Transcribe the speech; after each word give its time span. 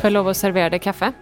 Får 0.00 0.08
jag 0.08 0.12
lov 0.12 0.28
att 0.28 0.36
servera 0.36 0.70
dig 0.70 0.78
kaffe? 0.78 1.12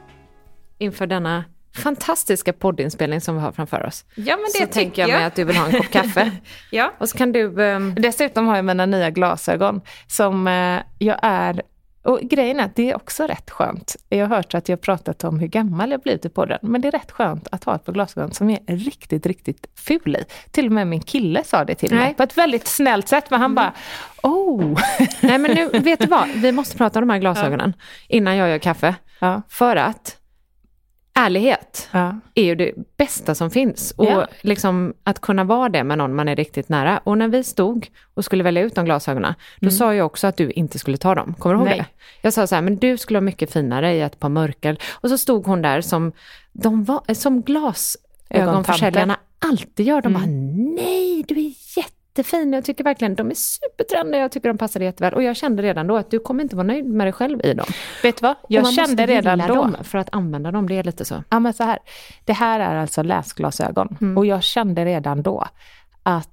Inför 0.78 1.06
denna 1.06 1.44
fantastiska 1.76 2.52
poddinspelning 2.52 3.20
som 3.20 3.34
vi 3.34 3.40
har 3.40 3.52
framför 3.52 3.86
oss. 3.86 4.04
Ja, 4.14 4.36
men 4.36 4.44
det 4.44 4.66
så 4.66 4.72
tänker 4.72 5.02
jag 5.02 5.10
mig 5.10 5.24
att 5.24 5.34
du 5.34 5.44
vill 5.44 5.56
ha 5.56 5.66
en 5.66 5.72
kopp 5.72 5.90
kaffe. 5.90 6.30
ja. 6.70 6.92
Och 6.98 7.08
så 7.08 7.18
kan 7.18 7.32
du... 7.32 7.44
Um... 7.62 7.94
Dessutom 7.94 8.46
har 8.46 8.56
jag 8.56 8.64
mina 8.64 8.86
nya 8.86 9.10
glasögon 9.10 9.80
som 10.06 10.46
uh, 10.46 10.80
jag 10.98 11.18
är... 11.22 11.62
Och 12.02 12.20
grejen 12.20 12.60
är 12.60 12.64
att 12.64 12.76
det 12.76 12.90
är 12.90 12.96
också 12.96 13.26
rätt 13.26 13.50
skönt. 13.50 13.96
Jag 14.08 14.26
har 14.26 14.36
hört 14.36 14.54
att 14.54 14.68
jag 14.68 14.80
pratat 14.80 15.24
om 15.24 15.38
hur 15.38 15.46
gammal 15.46 15.90
jag 15.90 16.00
blivit 16.00 16.24
i 16.24 16.28
podden, 16.28 16.58
men 16.62 16.80
det 16.80 16.88
är 16.88 16.92
rätt 16.92 17.10
skönt 17.10 17.48
att 17.50 17.64
ha 17.64 17.74
ett 17.74 17.84
par 17.84 17.92
glasögon 17.92 18.32
som 18.32 18.50
är 18.50 18.60
riktigt, 18.66 19.26
riktigt 19.26 19.66
ful 19.74 20.16
i. 20.16 20.24
Till 20.50 20.66
och 20.66 20.72
med 20.72 20.86
min 20.86 21.00
kille 21.00 21.44
sa 21.44 21.64
det 21.64 21.74
till 21.74 21.90
Nej. 21.90 22.00
mig 22.00 22.14
på 22.14 22.22
ett 22.22 22.38
väldigt 22.38 22.66
snällt 22.66 23.08
sätt, 23.08 23.30
men 23.30 23.40
han 23.40 23.50
mm. 23.50 23.54
bara 23.54 23.72
Oh! 24.22 24.80
Nej 25.20 25.38
men 25.38 25.50
nu, 25.50 25.68
vet 25.78 26.00
du 26.00 26.06
vad? 26.06 26.28
Vi 26.28 26.52
måste 26.52 26.76
prata 26.76 26.98
om 26.98 27.08
de 27.08 27.12
här 27.12 27.20
glasögonen 27.20 27.72
ja. 28.08 28.16
innan 28.16 28.36
jag 28.36 28.48
gör 28.48 28.58
kaffe. 28.58 28.94
Ja. 29.20 29.42
För 29.48 29.76
att 29.76 30.16
ärlighet 31.18 31.88
ja. 31.92 32.20
är 32.34 32.44
ju 32.44 32.54
det 32.54 32.72
bästa 32.96 33.34
som 33.34 33.50
finns. 33.50 33.90
Och 33.90 34.06
ja. 34.06 34.26
liksom 34.40 34.94
att 35.04 35.20
kunna 35.20 35.44
vara 35.44 35.68
det 35.68 35.84
med 35.84 35.98
någon 35.98 36.14
man 36.14 36.28
är 36.28 36.36
riktigt 36.36 36.68
nära. 36.68 36.98
Och 37.04 37.18
när 37.18 37.28
vi 37.28 37.44
stod 37.44 37.88
och 38.14 38.24
skulle 38.24 38.44
välja 38.44 38.62
ut 38.62 38.74
de 38.74 38.84
glasögonen, 38.84 39.34
då 39.60 39.66
mm. 39.66 39.76
sa 39.76 39.94
jag 39.94 40.06
också 40.06 40.26
att 40.26 40.36
du 40.36 40.50
inte 40.50 40.78
skulle 40.78 40.96
ta 40.96 41.14
dem. 41.14 41.34
Kommer 41.38 41.54
du 41.54 41.58
ihåg 41.60 41.68
Nej. 41.68 41.78
det? 41.78 41.86
Jag 42.22 42.32
sa 42.32 42.46
så 42.46 42.54
här, 42.54 42.62
men 42.62 42.76
du 42.76 42.96
skulle 42.96 43.16
vara 43.16 43.24
mycket 43.24 43.52
finare 43.52 43.94
i 43.94 44.00
ett 44.00 44.18
par 44.18 44.28
mörker. 44.28 44.78
Och 44.92 45.08
så 45.08 45.18
stod 45.18 45.46
hon 45.46 45.62
där 45.62 45.80
som, 45.80 46.12
de 46.52 46.84
var, 46.84 47.14
som 47.14 47.42
glasögonförsäljarna 47.42 49.16
alltid 49.38 49.86
gör. 49.86 50.02
De 50.02 50.16
mm. 50.16 50.20
bara, 50.20 50.30
nej, 50.84 51.24
du 51.28 51.34
är 51.34 51.52
jätte 51.76 51.97
jättefin. 52.18 52.52
Jag 52.52 52.64
tycker 52.64 52.84
verkligen 52.84 53.14
de 53.14 53.30
är 53.30 53.34
supertrendiga. 53.34 54.20
Jag 54.20 54.32
tycker 54.32 54.48
de 54.48 54.58
passar 54.58 54.80
jätteväl. 54.80 55.14
Och 55.14 55.22
jag 55.22 55.36
kände 55.36 55.62
redan 55.62 55.86
då 55.86 55.96
att 55.96 56.10
du 56.10 56.18
kommer 56.18 56.42
inte 56.42 56.56
vara 56.56 56.66
nöjd 56.66 56.86
med 56.86 57.06
dig 57.06 57.12
själv 57.12 57.40
i 57.44 57.54
dem. 57.54 57.66
Vet 58.02 58.16
du 58.16 58.22
vad? 58.22 58.36
Jag 58.48 58.74
kände 58.74 59.06
redan 59.06 59.38
då. 59.38 59.54
Dem 59.54 59.76
för 59.82 59.98
att 59.98 60.08
använda 60.12 60.50
dem. 60.50 60.68
Det 60.68 60.74
är 60.74 60.84
lite 60.84 61.04
så. 61.04 61.24
Ja 61.30 61.40
men 61.40 61.52
så 61.52 61.64
här. 61.64 61.78
Det 62.24 62.32
här 62.32 62.60
är 62.60 62.76
alltså 62.76 63.02
läsglasögon. 63.02 63.96
Mm. 64.00 64.18
Och 64.18 64.26
jag 64.26 64.42
kände 64.42 64.84
redan 64.84 65.22
då 65.22 65.46
att 66.02 66.30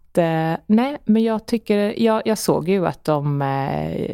nej, 0.66 0.97
men 1.05 1.23
jag 1.23 1.45
tycker, 1.45 2.02
jag, 2.02 2.21
jag 2.25 2.38
såg 2.38 2.69
ju 2.69 2.88
att 2.88 3.03
de 3.03 3.41
eh, 3.41 4.09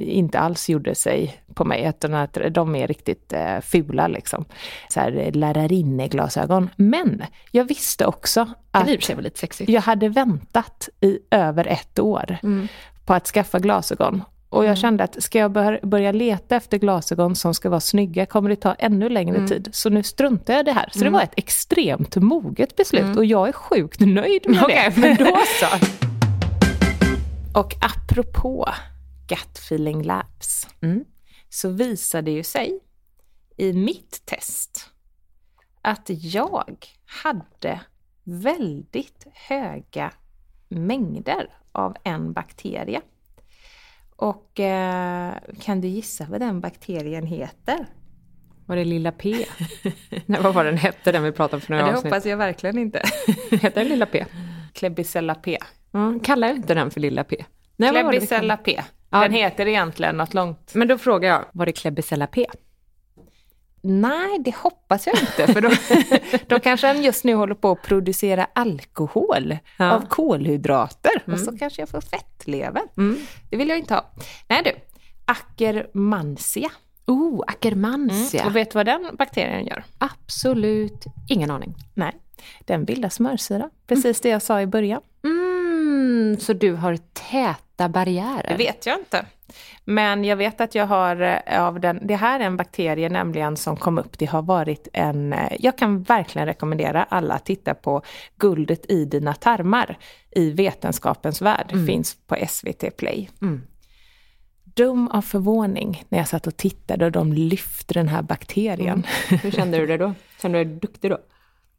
inte 0.00 0.38
alls 0.38 0.68
gjorde 0.68 0.94
sig 0.94 1.42
på 1.54 1.64
mig, 1.64 1.84
utan 1.88 2.14
att 2.14 2.38
de 2.50 2.74
är 2.74 2.86
riktigt 2.86 3.32
eh, 3.32 3.60
fula 3.60 4.08
liksom. 4.08 4.44
Så 4.88 5.00
här 5.00 5.30
lärarinneglasögon. 5.32 6.70
Men 6.76 7.22
jag 7.50 7.64
visste 7.64 8.06
också 8.06 8.48
att 8.70 8.86
jag 9.68 9.82
hade 9.82 10.08
väntat 10.08 10.88
i 11.00 11.18
över 11.30 11.66
ett 11.66 11.98
år 11.98 12.36
mm. 12.42 12.68
på 13.04 13.14
att 13.14 13.26
skaffa 13.26 13.58
glasögon. 13.58 14.22
Och 14.52 14.64
jag 14.64 14.68
mm. 14.68 14.76
kände 14.76 15.04
att 15.04 15.22
ska 15.22 15.38
jag 15.38 15.52
börja 15.82 16.12
leta 16.12 16.56
efter 16.56 16.78
glasögon 16.78 17.36
som 17.36 17.54
ska 17.54 17.70
vara 17.70 17.80
snygga 17.80 18.26
kommer 18.26 18.50
det 18.50 18.56
ta 18.56 18.74
ännu 18.74 19.08
längre 19.08 19.36
mm. 19.36 19.48
tid. 19.48 19.68
Så 19.72 19.90
nu 19.90 20.02
struntar 20.02 20.52
jag 20.52 20.60
i 20.60 20.64
det 20.64 20.72
här. 20.72 20.88
Så 20.92 20.98
mm. 20.98 21.12
det 21.12 21.18
var 21.18 21.24
ett 21.24 21.34
extremt 21.36 22.16
moget 22.16 22.76
beslut 22.76 23.02
mm. 23.02 23.18
och 23.18 23.24
jag 23.24 23.48
är 23.48 23.52
sjukt 23.52 24.00
nöjd 24.00 24.50
med 24.50 24.64
okay, 24.64 24.90
det. 24.90 25.00
Men 25.00 25.16
då 25.16 25.38
så. 25.60 25.66
och 27.58 27.74
apropå 27.80 28.68
gut 29.28 29.58
feeling 29.58 30.02
labs 30.02 30.68
mm. 30.80 31.04
så 31.48 31.68
visade 31.68 32.30
ju 32.30 32.42
sig 32.42 32.80
i 33.56 33.72
mitt 33.72 34.26
test 34.26 34.90
att 35.82 36.06
jag 36.06 36.86
hade 37.04 37.80
väldigt 38.24 39.26
höga 39.32 40.10
mängder 40.68 41.48
av 41.72 41.96
en 42.04 42.32
bakterie 42.32 43.00
och 44.16 44.60
eh, 44.60 45.34
kan 45.60 45.80
du 45.80 45.88
gissa 45.88 46.26
vad 46.30 46.40
den 46.40 46.60
bakterien 46.60 47.26
heter? 47.26 47.86
Var 48.66 48.76
det 48.76 48.84
lilla 48.84 49.12
P? 49.12 49.34
Nej, 50.26 50.40
vad 50.42 50.54
var 50.54 50.64
den 50.64 50.76
hette, 50.76 51.12
den 51.12 51.22
vi 51.22 51.32
pratade 51.32 51.56
om 51.56 51.60
för 51.60 51.70
några 51.70 51.82
ja, 51.82 51.86
det 51.86 51.92
avsnitt? 51.92 52.10
Det 52.10 52.16
hoppas 52.16 52.26
jag 52.26 52.36
verkligen 52.36 52.78
inte. 52.78 53.02
Heter 53.50 53.80
den 53.80 53.88
lilla 53.88 54.06
P? 54.06 54.24
Klebsiella 54.72 55.34
P. 55.34 55.58
Mm, 55.94 56.20
kallar 56.20 56.48
jag 56.48 56.56
inte 56.56 56.74
den 56.74 56.90
för 56.90 57.00
lilla 57.00 57.24
P? 57.24 57.44
Nej, 57.76 58.04
Klebsiella 58.10 58.56
P. 58.56 58.82
Den 59.10 59.22
ja. 59.22 59.28
heter 59.28 59.68
egentligen 59.68 60.16
något 60.16 60.34
långt. 60.34 60.74
Men 60.74 60.88
då 60.88 60.98
frågar 60.98 61.28
jag, 61.28 61.44
var 61.52 61.66
det 61.66 61.72
Klebsiella 61.72 62.26
P? 62.26 62.46
Nej, 63.84 64.38
det 64.38 64.54
hoppas 64.56 65.06
jag 65.06 65.16
inte, 65.20 65.52
för 65.52 65.60
då, 65.60 65.70
då 66.46 66.60
kanske 66.60 66.86
han 66.86 67.02
just 67.02 67.24
nu 67.24 67.34
håller 67.34 67.54
på 67.54 67.70
att 67.70 67.82
producera 67.82 68.46
alkohol 68.52 69.58
ja. 69.76 69.92
av 69.92 70.06
kolhydrater 70.08 71.22
mm. 71.26 71.34
och 71.34 71.40
så 71.40 71.58
kanske 71.58 71.82
jag 71.82 71.88
får 71.88 72.00
fettlever. 72.00 72.82
Mm. 72.96 73.18
Det 73.50 73.56
vill 73.56 73.68
jag 73.68 73.78
inte 73.78 73.94
ha. 73.94 74.10
Nej 74.48 74.62
du, 74.64 74.72
Akkermansia. 75.24 76.70
Oh, 77.06 77.44
Akkermansia. 77.46 78.40
Mm. 78.40 78.50
Och 78.50 78.56
vet 78.56 78.70
du 78.70 78.78
vad 78.78 78.86
den 78.86 79.16
bakterien 79.18 79.66
gör? 79.66 79.84
Absolut 79.98 81.04
ingen 81.28 81.50
aning. 81.50 81.74
Nej, 81.94 82.12
den 82.60 82.84
bildar 82.84 83.08
smörsyrra. 83.08 83.70
Precis 83.86 84.20
det 84.20 84.28
jag 84.28 84.42
sa 84.42 84.60
i 84.60 84.66
början. 84.66 85.02
Mm, 85.24 86.36
så 86.40 86.52
du 86.52 86.72
har 86.72 86.98
täta 87.82 87.88
barriärer? 87.88 88.46
Det 88.48 88.56
vet 88.56 88.86
jag 88.86 88.98
inte. 88.98 89.26
Men 89.84 90.24
jag 90.24 90.36
vet 90.36 90.60
att 90.60 90.74
jag 90.74 90.86
har 90.86 91.42
eh, 91.46 91.62
av 91.62 91.80
den, 91.80 92.06
det 92.06 92.16
här 92.16 92.40
är 92.40 92.44
en 92.44 92.56
bakterie 92.56 93.08
nämligen 93.08 93.56
som 93.56 93.76
kom 93.76 93.98
upp, 93.98 94.18
det 94.18 94.26
har 94.26 94.42
varit 94.42 94.88
en, 94.92 95.32
eh, 95.32 95.52
jag 95.58 95.78
kan 95.78 96.02
verkligen 96.02 96.46
rekommendera 96.46 97.04
alla 97.04 97.34
att 97.34 97.44
titta 97.44 97.74
på 97.74 98.02
Guldet 98.36 98.90
i 98.90 99.04
dina 99.04 99.34
tarmar 99.34 99.98
i 100.30 100.50
Vetenskapens 100.50 101.42
värld, 101.42 101.70
mm. 101.72 101.86
finns 101.86 102.16
på 102.26 102.36
SVT 102.48 102.96
Play. 102.96 103.30
Mm. 103.42 103.62
Dum 104.74 105.08
av 105.08 105.22
förvåning 105.22 106.04
när 106.08 106.18
jag 106.18 106.28
satt 106.28 106.46
och 106.46 106.56
tittade 106.56 107.04
och 107.04 107.12
de 107.12 107.32
lyfte 107.32 107.94
den 107.94 108.08
här 108.08 108.22
bakterien. 108.22 109.04
Mm. 109.28 109.38
Hur 109.42 109.50
kände 109.50 109.78
du 109.78 109.86
det 109.86 109.96
då? 109.96 110.14
Kände 110.42 110.58
du 110.58 110.64
dig 110.64 110.74
duktig 110.74 111.10
då? 111.10 111.18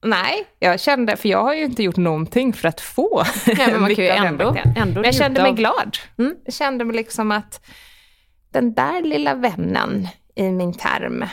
Nej, 0.03 0.46
jag 0.59 0.80
kände, 0.80 1.18
för 1.18 1.30
jag 1.30 1.44
har 1.44 1.53
ju 1.53 1.64
inte 1.64 1.84
gjort 1.84 1.97
någonting 1.97 2.53
för 2.53 2.68
att 2.68 2.81
få 2.81 3.24
Nej, 3.47 3.68
men 3.72 3.81
man 3.81 3.96
kan 3.96 4.06
ju 4.06 4.12
ändå, 4.12 4.56
ändå 4.75 4.94
Men 4.94 5.03
jag 5.03 5.16
kände 5.16 5.41
mig 5.41 5.50
av... 5.50 5.56
glad. 5.56 5.97
Mm. 6.18 6.36
Jag 6.46 6.53
kände 6.53 6.86
mig 6.86 6.96
liksom 6.96 7.31
att 7.31 7.66
den 8.52 8.74
där 8.74 9.02
lilla 9.02 9.36
vännen 9.36 10.08
i 10.36 10.52
min 10.52 10.74
term, 10.74 11.25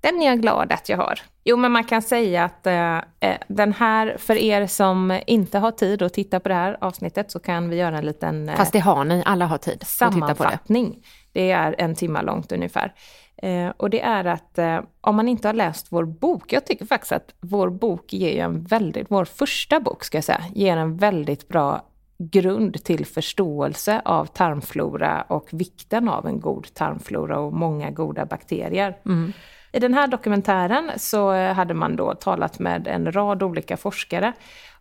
den 0.00 0.22
är 0.22 0.26
jag 0.26 0.40
glad 0.40 0.72
att 0.72 0.88
jag 0.88 0.96
har. 0.96 1.20
Jo, 1.44 1.56
men 1.56 1.72
man 1.72 1.84
kan 1.84 2.02
säga 2.02 2.44
att 2.44 2.66
eh, 2.66 2.96
eh, 2.96 3.36
den 3.48 3.72
här, 3.72 4.16
för 4.18 4.36
er 4.36 4.66
som 4.66 5.20
inte 5.26 5.58
har 5.58 5.70
tid 5.70 6.02
att 6.02 6.14
titta 6.14 6.40
på 6.40 6.48
det 6.48 6.54
här 6.54 6.78
avsnittet 6.80 7.30
så 7.30 7.38
kan 7.38 7.68
vi 7.68 7.76
göra 7.76 7.98
en 7.98 8.06
liten... 8.06 8.48
Eh, 8.48 8.56
Fast 8.56 8.72
det 8.72 8.78
har 8.78 9.04
ni, 9.04 9.22
alla 9.26 9.46
har 9.46 9.58
tid 9.58 9.82
sammanfattning. 9.86 10.86
Att 10.86 10.92
titta 10.92 11.02
på 11.02 11.02
det. 11.32 11.40
det 11.40 11.50
är 11.50 11.74
en 11.78 11.94
timme 11.94 12.22
långt 12.22 12.52
ungefär. 12.52 12.94
Eh, 13.42 13.72
och 13.76 13.90
det 13.90 14.00
är 14.00 14.24
att 14.24 14.58
eh, 14.58 14.80
om 15.00 15.16
man 15.16 15.28
inte 15.28 15.48
har 15.48 15.52
läst 15.52 15.86
vår 15.90 16.04
bok, 16.04 16.52
jag 16.52 16.66
tycker 16.66 16.86
faktiskt 16.86 17.12
att 17.12 17.34
vår 17.40 17.70
bok 17.70 18.12
ger 18.12 18.32
ju 18.32 18.38
en 18.38 18.64
väldigt, 18.64 19.06
vår 19.10 19.24
första 19.24 19.80
bok 19.80 20.04
ska 20.04 20.16
jag 20.16 20.24
säga, 20.24 20.44
ger 20.54 20.76
en 20.76 20.96
väldigt 20.96 21.48
bra 21.48 21.82
grund 22.18 22.84
till 22.84 23.06
förståelse 23.06 24.02
av 24.04 24.26
tarmflora 24.26 25.24
och 25.28 25.48
vikten 25.52 26.08
av 26.08 26.26
en 26.26 26.40
god 26.40 26.74
tarmflora 26.74 27.40
och 27.40 27.52
många 27.52 27.90
goda 27.90 28.26
bakterier. 28.26 28.96
Mm. 29.06 29.32
I 29.72 29.78
den 29.80 29.94
här 29.94 30.06
dokumentären 30.06 30.90
så 30.96 31.32
hade 31.32 31.74
man 31.74 31.96
då 31.96 32.14
talat 32.14 32.58
med 32.58 32.86
en 32.86 33.12
rad 33.12 33.42
olika 33.42 33.76
forskare 33.76 34.32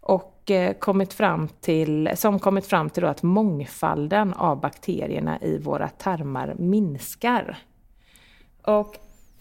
och 0.02 0.52
eh, 0.52 0.74
kommit 0.74 1.14
fram 1.14 1.48
till, 1.48 2.10
som 2.16 2.40
kommit 2.40 2.66
fram 2.66 2.90
till 2.90 3.06
att 3.06 3.24
mångfalden 3.24 4.34
av 4.34 4.60
bakterierna 4.60 5.40
i 5.42 5.58
våra 5.58 5.88
tarmar 5.88 6.56
minskar. 6.58 7.58
Och 8.68 8.98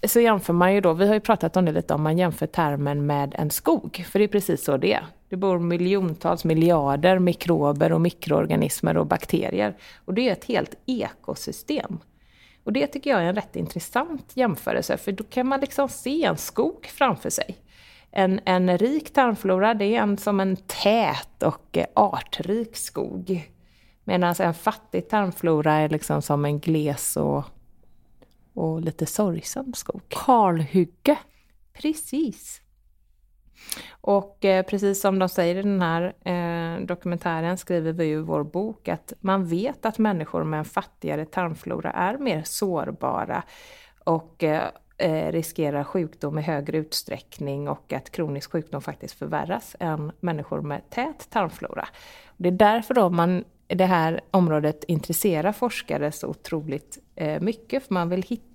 så 0.06 0.20
jämför 0.20 0.52
man 0.52 0.74
ju 0.74 0.80
då, 0.80 0.92
vi 0.92 1.06
har 1.06 1.14
ju 1.14 1.20
pratat 1.20 1.56
om 1.56 1.64
det 1.64 1.72
lite, 1.72 1.94
om 1.94 2.02
man 2.02 2.18
jämför 2.18 2.46
termen 2.46 3.06
med 3.06 3.34
en 3.38 3.50
skog, 3.50 4.06
för 4.10 4.18
det 4.18 4.24
är 4.24 4.28
precis 4.28 4.64
så 4.64 4.76
det 4.76 4.92
är. 4.92 5.06
Det 5.28 5.36
bor 5.36 5.58
miljontals 5.58 6.44
miljarder 6.44 7.18
mikrober 7.18 7.92
och 7.92 8.00
mikroorganismer 8.00 8.96
och 8.96 9.06
bakterier. 9.06 9.76
Och 10.04 10.14
det 10.14 10.28
är 10.28 10.32
ett 10.32 10.44
helt 10.44 10.74
ekosystem. 10.86 11.98
Och 12.64 12.72
det 12.72 12.86
tycker 12.86 13.10
jag 13.10 13.20
är 13.20 13.24
en 13.24 13.34
rätt 13.34 13.56
intressant 13.56 14.32
jämförelse, 14.34 14.96
för 14.96 15.12
då 15.12 15.24
kan 15.24 15.46
man 15.46 15.60
liksom 15.60 15.88
se 15.88 16.24
en 16.24 16.36
skog 16.36 16.86
framför 16.86 17.30
sig. 17.30 17.56
En, 18.10 18.40
en 18.44 18.78
rik 18.78 19.12
tarmflora, 19.12 19.74
det 19.74 19.84
är 19.84 20.02
en 20.02 20.18
som 20.18 20.40
en 20.40 20.56
tät 20.56 21.42
och 21.42 21.78
artrik 21.94 22.76
skog. 22.76 23.50
Medan 24.04 24.34
en 24.38 24.54
fattig 24.54 25.08
tarmflora 25.08 25.72
är 25.72 25.88
liksom 25.88 26.22
som 26.22 26.44
en 26.44 26.60
gles 26.60 27.16
och, 27.16 27.44
och 28.56 28.80
lite 28.80 29.06
sorgsam 29.06 29.74
skog. 29.74 30.02
Kalhygge. 30.08 31.18
Precis. 31.72 32.60
Och 34.00 34.44
eh, 34.44 34.66
precis 34.66 35.00
som 35.00 35.18
de 35.18 35.28
säger 35.28 35.56
i 35.56 35.62
den 35.62 35.82
här 35.82 36.02
eh, 36.24 36.86
dokumentären 36.86 37.58
skriver 37.58 37.92
vi 37.92 38.04
i 38.04 38.16
vår 38.16 38.44
bok 38.44 38.88
att 38.88 39.12
man 39.20 39.46
vet 39.46 39.86
att 39.86 39.98
människor 39.98 40.44
med 40.44 40.58
en 40.58 40.64
fattigare 40.64 41.24
tarmflora 41.24 41.90
är 41.90 42.18
mer 42.18 42.42
sårbara 42.44 43.42
och 44.04 44.44
eh, 44.44 44.68
eh, 44.98 45.32
riskerar 45.32 45.84
sjukdom 45.84 46.38
i 46.38 46.42
högre 46.42 46.78
utsträckning 46.78 47.68
och 47.68 47.92
att 47.92 48.10
kronisk 48.10 48.52
sjukdom 48.52 48.82
faktiskt 48.82 49.14
förvärras 49.14 49.76
än 49.80 50.12
människor 50.20 50.60
med 50.60 50.90
tät 50.90 51.30
tarmflora. 51.30 51.88
Det 52.36 52.48
är 52.48 52.52
därför 52.52 52.94
då 52.94 53.10
man 53.10 53.44
det 53.68 53.84
här 53.84 54.20
området 54.30 54.84
intresserar 54.84 55.52
forskare 55.52 56.12
så 56.12 56.26
otroligt 56.26 56.98
eh, 57.14 57.40
mycket, 57.40 57.86
för 57.86 57.94
man 57.94 58.08
vill 58.08 58.22
hitta 58.22 58.45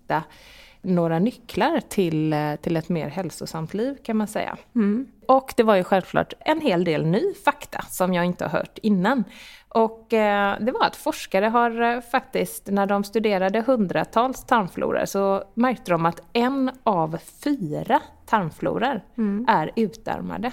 några 0.82 1.20
nycklar 1.20 1.80
till, 1.90 2.34
eh, 2.34 2.56
till 2.56 2.78
ett 2.78 2.90
mer 2.90 3.08
hälsosamt 3.08 3.74
liv 3.74 3.98
kan 4.04 4.18
man 4.18 4.28
säga. 4.28 4.58
Mm. 4.76 5.08
Och 5.28 5.54
det 5.58 5.64
var 5.64 5.76
ju 5.76 5.84
självklart 5.84 6.34
en 6.40 6.62
hel 6.62 6.84
del 6.84 7.06
ny 7.06 7.34
fakta 7.46 7.82
som 7.90 8.14
jag 8.14 8.26
inte 8.26 8.44
har 8.46 8.60
hört 8.60 8.78
innan. 8.82 9.24
Och 9.70 10.14
eh, 10.14 10.56
det 10.60 10.72
var 10.72 10.86
att 10.86 10.96
forskare 10.96 11.46
har 11.46 11.82
eh, 11.82 12.02
faktiskt, 12.02 12.68
när 12.68 12.86
de 12.86 13.04
studerade 13.04 13.62
hundratals 13.62 14.46
tarmfloror, 14.46 15.06
så 15.06 15.44
märkte 15.54 15.92
de 15.92 16.06
att 16.06 16.22
en 16.34 16.72
av 16.84 17.18
fyra 17.44 18.02
tarmfloror 18.26 19.02
mm. 19.18 19.46
är 19.48 19.72
utarmade. 19.76 20.52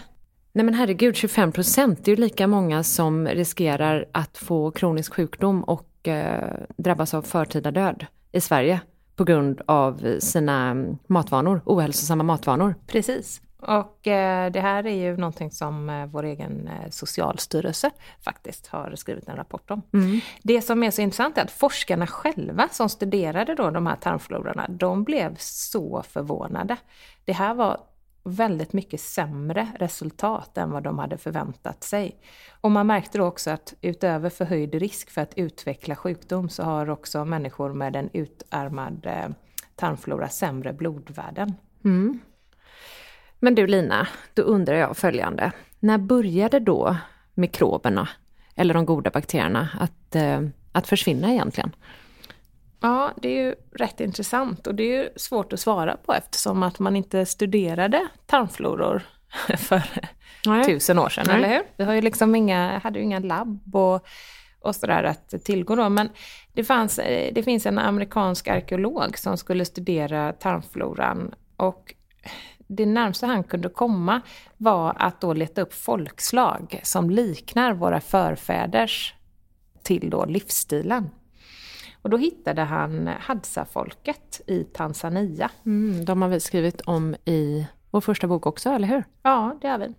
Nej 0.52 0.64
men 0.64 0.74
herregud, 0.74 1.16
25 1.16 1.52
procent, 1.52 2.04
det 2.04 2.10
är 2.12 2.16
ju 2.16 2.22
lika 2.22 2.46
många 2.46 2.82
som 2.82 3.28
riskerar 3.28 4.06
att 4.12 4.38
få 4.38 4.70
kronisk 4.70 5.14
sjukdom 5.14 5.64
och 5.64 6.08
eh, 6.08 6.54
drabbas 6.76 7.14
av 7.14 7.22
förtida 7.22 7.70
död 7.70 8.06
i 8.32 8.40
Sverige 8.40 8.80
på 9.18 9.24
grund 9.24 9.60
av 9.66 10.18
sina 10.20 10.76
matvanor, 11.06 11.60
ohälsosamma 11.64 12.24
matvanor. 12.24 12.74
Precis. 12.86 13.40
Och 13.60 14.06
eh, 14.06 14.50
det 14.50 14.60
här 14.60 14.86
är 14.86 14.94
ju 14.94 15.16
någonting 15.16 15.50
som 15.50 15.90
eh, 15.90 16.06
vår 16.06 16.24
egen 16.24 16.68
eh, 16.68 16.90
socialstyrelse 16.90 17.90
faktiskt 18.20 18.66
har 18.66 18.94
skrivit 18.96 19.28
en 19.28 19.36
rapport 19.36 19.70
om. 19.70 19.82
Mm. 19.92 20.20
Det 20.42 20.62
som 20.62 20.82
är 20.82 20.90
så 20.90 21.02
intressant 21.02 21.38
är 21.38 21.42
att 21.42 21.50
forskarna 21.50 22.06
själva 22.06 22.68
som 22.72 22.88
studerade 22.88 23.54
då 23.54 23.70
de 23.70 23.86
här 23.86 23.96
tarmflororna, 23.96 24.66
de 24.68 25.04
blev 25.04 25.36
så 25.38 26.02
förvånade. 26.08 26.76
Det 27.24 27.32
här 27.32 27.54
var 27.54 27.80
väldigt 28.28 28.72
mycket 28.72 29.00
sämre 29.00 29.68
resultat 29.78 30.58
än 30.58 30.70
vad 30.70 30.82
de 30.82 30.98
hade 30.98 31.18
förväntat 31.18 31.84
sig. 31.84 32.20
Och 32.60 32.70
man 32.70 32.86
märkte 32.86 33.18
då 33.18 33.24
också 33.24 33.50
att 33.50 33.74
utöver 33.80 34.30
förhöjd 34.30 34.74
risk 34.74 35.10
för 35.10 35.20
att 35.20 35.38
utveckla 35.38 35.96
sjukdom 35.96 36.48
så 36.48 36.62
har 36.62 36.90
också 36.90 37.24
människor 37.24 37.72
med 37.72 37.96
en 37.96 38.10
utarmad 38.12 39.06
eh, 39.06 39.28
tarmflora 39.76 40.28
sämre 40.28 40.72
blodvärden. 40.72 41.54
Mm. 41.84 42.20
Men 43.38 43.54
du 43.54 43.66
Lina, 43.66 44.08
då 44.34 44.42
undrar 44.42 44.74
jag 44.74 44.96
följande. 44.96 45.52
När 45.80 45.98
började 45.98 46.60
då 46.60 46.96
mikroberna, 47.34 48.08
eller 48.54 48.74
de 48.74 48.86
goda 48.86 49.10
bakterierna, 49.10 49.68
att, 49.80 50.14
eh, 50.14 50.40
att 50.72 50.86
försvinna 50.86 51.32
egentligen? 51.32 51.72
Ja, 52.80 53.12
det 53.16 53.28
är 53.28 53.44
ju 53.44 53.54
rätt 53.72 54.00
intressant 54.00 54.66
och 54.66 54.74
det 54.74 54.82
är 54.82 55.02
ju 55.02 55.08
svårt 55.16 55.52
att 55.52 55.60
svara 55.60 55.96
på 55.96 56.14
eftersom 56.14 56.62
att 56.62 56.78
man 56.78 56.96
inte 56.96 57.26
studerade 57.26 58.08
tarmfloror 58.26 59.02
för 59.56 59.82
Nej. 60.46 60.64
tusen 60.64 60.98
år 60.98 61.08
sedan, 61.08 61.24
Nej. 61.28 61.36
eller 61.36 61.48
hur? 61.48 61.62
Vi 61.76 61.84
har 61.84 61.94
ju 61.94 62.00
liksom 62.00 62.34
inga, 62.34 62.78
hade 62.78 62.98
ju 62.98 63.04
inga 63.04 63.18
labb 63.18 63.76
och, 63.76 64.06
och 64.60 64.76
sådär 64.76 65.04
att 65.04 65.44
tillgå 65.44 65.76
då. 65.76 65.88
Men 65.88 66.08
det, 66.52 66.64
fanns, 66.64 66.96
det 67.32 67.42
finns 67.44 67.66
en 67.66 67.78
amerikansk 67.78 68.48
arkeolog 68.48 69.18
som 69.18 69.36
skulle 69.36 69.64
studera 69.64 70.32
tarmfloran 70.32 71.34
och 71.56 71.94
det 72.68 72.86
närmsta 72.86 73.26
han 73.26 73.44
kunde 73.44 73.68
komma 73.68 74.20
var 74.56 74.96
att 74.98 75.20
då 75.20 75.32
leta 75.32 75.62
upp 75.62 75.74
folkslag 75.74 76.80
som 76.82 77.10
liknar 77.10 77.72
våra 77.72 78.00
förfäders 78.00 79.14
till 79.82 80.10
då 80.10 80.24
livsstilen. 80.24 81.10
Och 82.02 82.10
då 82.10 82.16
hittade 82.16 82.62
han 82.62 83.06
Hadza-folket 83.20 84.40
i 84.46 84.64
Tanzania. 84.64 85.50
Mm, 85.66 86.04
de 86.04 86.22
har 86.22 86.28
vi 86.28 86.40
skrivit 86.40 86.80
om 86.80 87.14
i 87.24 87.66
vår 87.90 88.00
första 88.00 88.26
bok 88.26 88.46
också, 88.46 88.70
eller 88.70 88.88
hur? 88.88 89.04
Ja, 89.22 89.58
det 89.60 89.68
har 89.68 89.78
vi. 89.78 89.94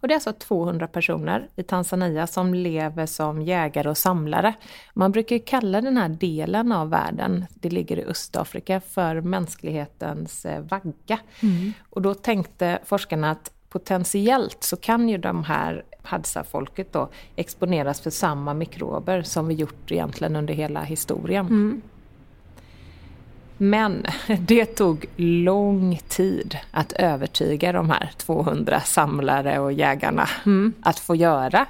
Och 0.00 0.08
det 0.08 0.14
är 0.14 0.16
alltså 0.16 0.32
200 0.32 0.86
personer 0.86 1.48
i 1.56 1.62
Tanzania 1.62 2.26
som 2.26 2.54
lever 2.54 3.06
som 3.06 3.42
jägare 3.42 3.88
och 3.88 3.98
samlare. 3.98 4.54
Man 4.94 5.12
brukar 5.12 5.38
kalla 5.38 5.80
den 5.80 5.96
här 5.96 6.08
delen 6.08 6.72
av 6.72 6.90
världen, 6.90 7.44
det 7.54 7.70
ligger 7.70 7.98
i 7.98 8.04
Östafrika, 8.04 8.80
för 8.80 9.20
mänsklighetens 9.20 10.44
eh, 10.44 10.60
vagga. 10.60 11.18
Mm. 11.42 11.72
Och 11.90 12.02
då 12.02 12.14
tänkte 12.14 12.78
forskarna 12.84 13.30
att 13.30 13.50
potentiellt 13.72 14.64
så 14.64 14.76
kan 14.76 15.08
ju 15.08 15.18
de 15.18 15.44
här 15.44 15.84
Hadza-folket 16.02 16.92
då 16.92 17.08
exponeras 17.36 18.00
för 18.00 18.10
samma 18.10 18.54
mikrober 18.54 19.22
som 19.22 19.48
vi 19.48 19.54
gjort 19.54 19.92
egentligen 19.92 20.36
under 20.36 20.54
hela 20.54 20.82
historien. 20.82 21.46
Mm. 21.46 21.82
Men 23.56 24.06
det 24.38 24.66
tog 24.66 25.06
lång 25.16 26.00
tid 26.08 26.58
att 26.70 26.92
övertyga 26.92 27.72
de 27.72 27.90
här 27.90 28.10
200 28.16 28.80
samlare 28.80 29.58
och 29.58 29.72
jägarna 29.72 30.28
mm. 30.46 30.72
att 30.82 30.98
få 30.98 31.14
göra 31.14 31.66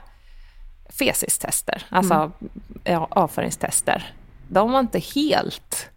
fesistester, 0.89 1.87
alltså 1.89 2.33
mm. 2.85 3.03
avföringstester. 3.11 4.15
De 4.49 4.73
var 4.73 4.81
inte 4.81 4.99
helt 4.99 5.91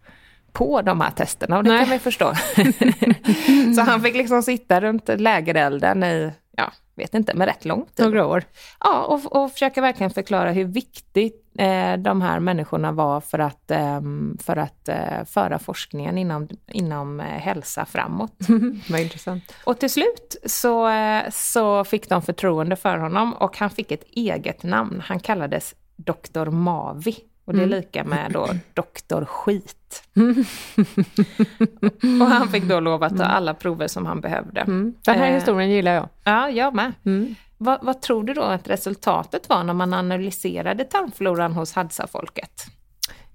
på 0.56 0.82
de 0.82 1.00
här 1.00 1.10
testerna 1.10 1.58
och 1.58 1.64
det 1.64 1.70
Nej. 1.70 1.80
kan 1.80 1.88
man 1.88 1.98
förstå. 1.98 2.32
så 3.76 3.80
han 3.80 4.02
fick 4.02 4.14
liksom 4.14 4.42
sitta 4.42 4.80
runt 4.80 5.08
lägerelden 5.08 6.04
i, 6.04 6.32
ja, 6.56 6.72
vet 6.94 7.14
inte, 7.14 7.34
med 7.34 7.46
rätt 7.46 7.64
lång 7.64 7.86
tid. 7.94 8.06
Några 8.06 8.26
år. 8.26 8.44
Ja, 8.80 9.04
och, 9.04 9.36
och 9.36 9.52
försöka 9.52 9.80
verkligen 9.80 10.10
förklara 10.10 10.52
hur 10.52 10.64
viktigt 10.64 11.52
eh, 11.58 11.96
de 11.96 12.22
här 12.22 12.40
människorna 12.40 12.92
var 12.92 13.20
för 13.20 13.38
att, 13.38 13.70
eh, 13.70 14.00
för 14.40 14.56
att 14.56 14.88
eh, 14.88 15.24
föra 15.26 15.58
forskningen 15.58 16.18
inom, 16.18 16.48
inom 16.72 17.20
eh, 17.20 17.26
hälsa 17.26 17.84
framåt. 17.84 18.36
Vad 18.90 19.00
intressant. 19.00 19.54
Och 19.64 19.78
till 19.78 19.90
slut 19.90 20.36
så, 20.46 20.88
eh, 20.88 21.22
så 21.32 21.84
fick 21.84 22.08
de 22.08 22.22
förtroende 22.22 22.76
för 22.76 22.98
honom 22.98 23.34
och 23.34 23.58
han 23.58 23.70
fick 23.70 23.92
ett 23.92 24.04
eget 24.12 24.62
namn. 24.62 25.02
Han 25.06 25.20
kallades 25.20 25.74
Dr. 25.96 26.50
Mavi. 26.50 27.16
Och 27.46 27.52
det 27.52 27.60
är 27.60 27.66
mm. 27.66 27.76
lika 27.76 28.04
med 28.04 28.32
då 28.32 28.48
doktor 28.74 29.24
skit. 29.24 30.02
och 32.20 32.26
han 32.26 32.48
fick 32.48 32.64
då 32.64 32.80
lov 32.80 33.02
att 33.02 33.16
ta 33.16 33.24
mm. 33.24 33.36
alla 33.36 33.54
prover 33.54 33.88
som 33.88 34.06
han 34.06 34.20
behövde. 34.20 34.60
Mm. 34.60 34.94
Den 35.04 35.18
här 35.18 35.28
eh, 35.28 35.34
historien 35.34 35.70
gillar 35.70 35.94
jag. 35.94 36.08
Ja, 36.24 36.50
jag 36.50 36.74
med. 36.74 36.92
Mm. 37.04 37.34
Vad, 37.58 37.78
vad, 37.82 38.02
tror 38.02 38.24
du 38.24 38.34
då 38.34 38.42
att 38.42 38.68
resultatet 38.68 39.48
var 39.48 39.64
när 39.64 39.74
man 39.74 39.94
analyserade 39.94 40.84
tarmfloran 40.84 41.52
hos 41.52 41.72
Hadza-folket? 41.72 42.66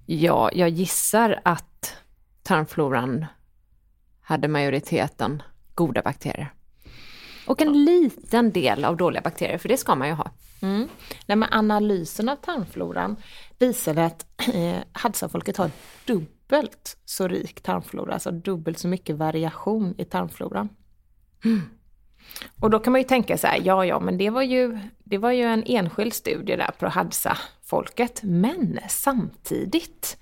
Ja, 0.06 0.50
jag 0.52 0.68
gissar 0.68 1.40
att 1.44 1.96
tarmfloran 2.42 3.26
hade 4.20 4.48
majoriteten 4.48 5.42
goda 5.74 6.02
bakterier. 6.02 6.52
Och 7.46 7.62
en 7.62 7.84
liten 7.84 8.52
del 8.52 8.84
av 8.84 8.96
dåliga 8.96 9.22
bakterier, 9.22 9.58
för 9.58 9.68
det 9.68 9.76
ska 9.76 9.94
man 9.94 10.08
ju 10.08 10.14
ha. 10.14 10.30
Mm. 10.62 10.88
Nej, 11.26 11.36
men 11.36 11.48
analysen 11.52 12.28
av 12.28 12.36
tarmfloran 12.36 13.16
visade 13.58 14.04
att 14.04 14.26
eh, 14.54 14.78
Hadza-folket 14.92 15.56
har 15.56 15.70
dubbelt 16.04 16.96
så 17.04 17.28
rik 17.28 17.60
tarmflora, 17.60 18.12
alltså 18.14 18.30
dubbelt 18.30 18.78
så 18.78 18.88
mycket 18.88 19.16
variation 19.16 19.94
i 19.98 20.04
tarmfloran. 20.04 20.68
Mm. 21.44 21.60
Och 22.60 22.70
då 22.70 22.78
kan 22.78 22.92
man 22.92 23.00
ju 23.00 23.06
tänka 23.06 23.38
så 23.38 23.46
här, 23.46 23.60
ja 23.64 23.84
ja 23.86 24.00
men 24.00 24.18
det 24.18 24.30
var 24.30 24.42
ju, 24.42 24.78
det 25.04 25.18
var 25.18 25.30
ju 25.30 25.42
en 25.42 25.64
enskild 25.66 26.14
studie 26.14 26.56
där 26.56 26.70
på 26.78 26.86
Hadza-folket. 26.86 28.20
Men 28.22 28.78
samtidigt 28.88 30.16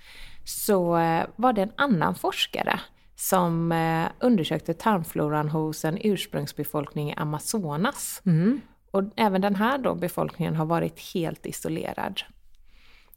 så 0.44 0.96
eh, 0.96 1.26
var 1.36 1.52
det 1.52 1.62
en 1.62 1.72
annan 1.76 2.14
forskare 2.14 2.80
som 3.20 3.72
eh, 3.72 4.08
undersökte 4.18 4.74
tarmfloran 4.74 5.48
hos 5.48 5.84
en 5.84 5.98
ursprungsbefolkning 6.00 7.10
i 7.10 7.14
Amazonas. 7.16 8.22
Mm. 8.26 8.60
Och 8.90 9.02
även 9.16 9.40
den 9.40 9.54
här 9.54 9.78
då 9.78 9.94
befolkningen 9.94 10.56
har 10.56 10.66
varit 10.66 11.00
helt 11.14 11.46
isolerad. 11.46 12.20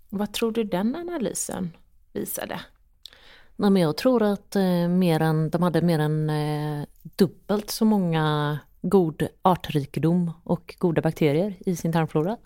Vad 0.10 0.34
tror 0.34 0.52
du 0.52 0.64
den 0.64 0.96
analysen 0.96 1.78
visade? 2.14 2.60
Nej, 3.56 3.70
men 3.70 3.82
jag 3.82 3.98
tror 3.98 4.24
att 4.24 4.56
eh, 4.56 4.88
mer 4.88 5.20
än, 5.20 5.50
de 5.50 5.64
hade 5.64 5.82
mer 5.82 6.00
än 6.00 6.30
eh, 6.30 6.86
dubbelt 7.16 7.70
så 7.70 7.86
många 7.86 8.60
god 8.82 9.28
artrikedom 9.42 10.32
och 10.44 10.76
goda 10.78 11.02
bakterier 11.02 11.56
i 11.66 11.76
sin 11.76 11.94
tarmflora. 11.94 12.38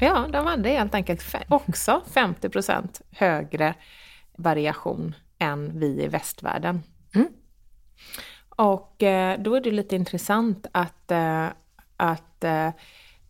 Ja, 0.00 0.28
de 0.32 0.46
hade 0.46 0.68
helt 0.68 0.94
enkelt 0.94 1.24
också 1.48 2.02
50% 2.14 3.02
högre 3.10 3.74
variation 4.36 5.14
än 5.38 5.78
vi 5.78 6.04
i 6.04 6.08
västvärlden. 6.08 6.82
Mm. 7.14 7.28
Och 8.48 9.02
eh, 9.02 9.40
då 9.40 9.54
är 9.54 9.60
det 9.60 9.70
lite 9.70 9.96
intressant 9.96 10.66
att, 10.72 11.10
eh, 11.10 11.46
att 11.96 12.44
eh, 12.44 12.70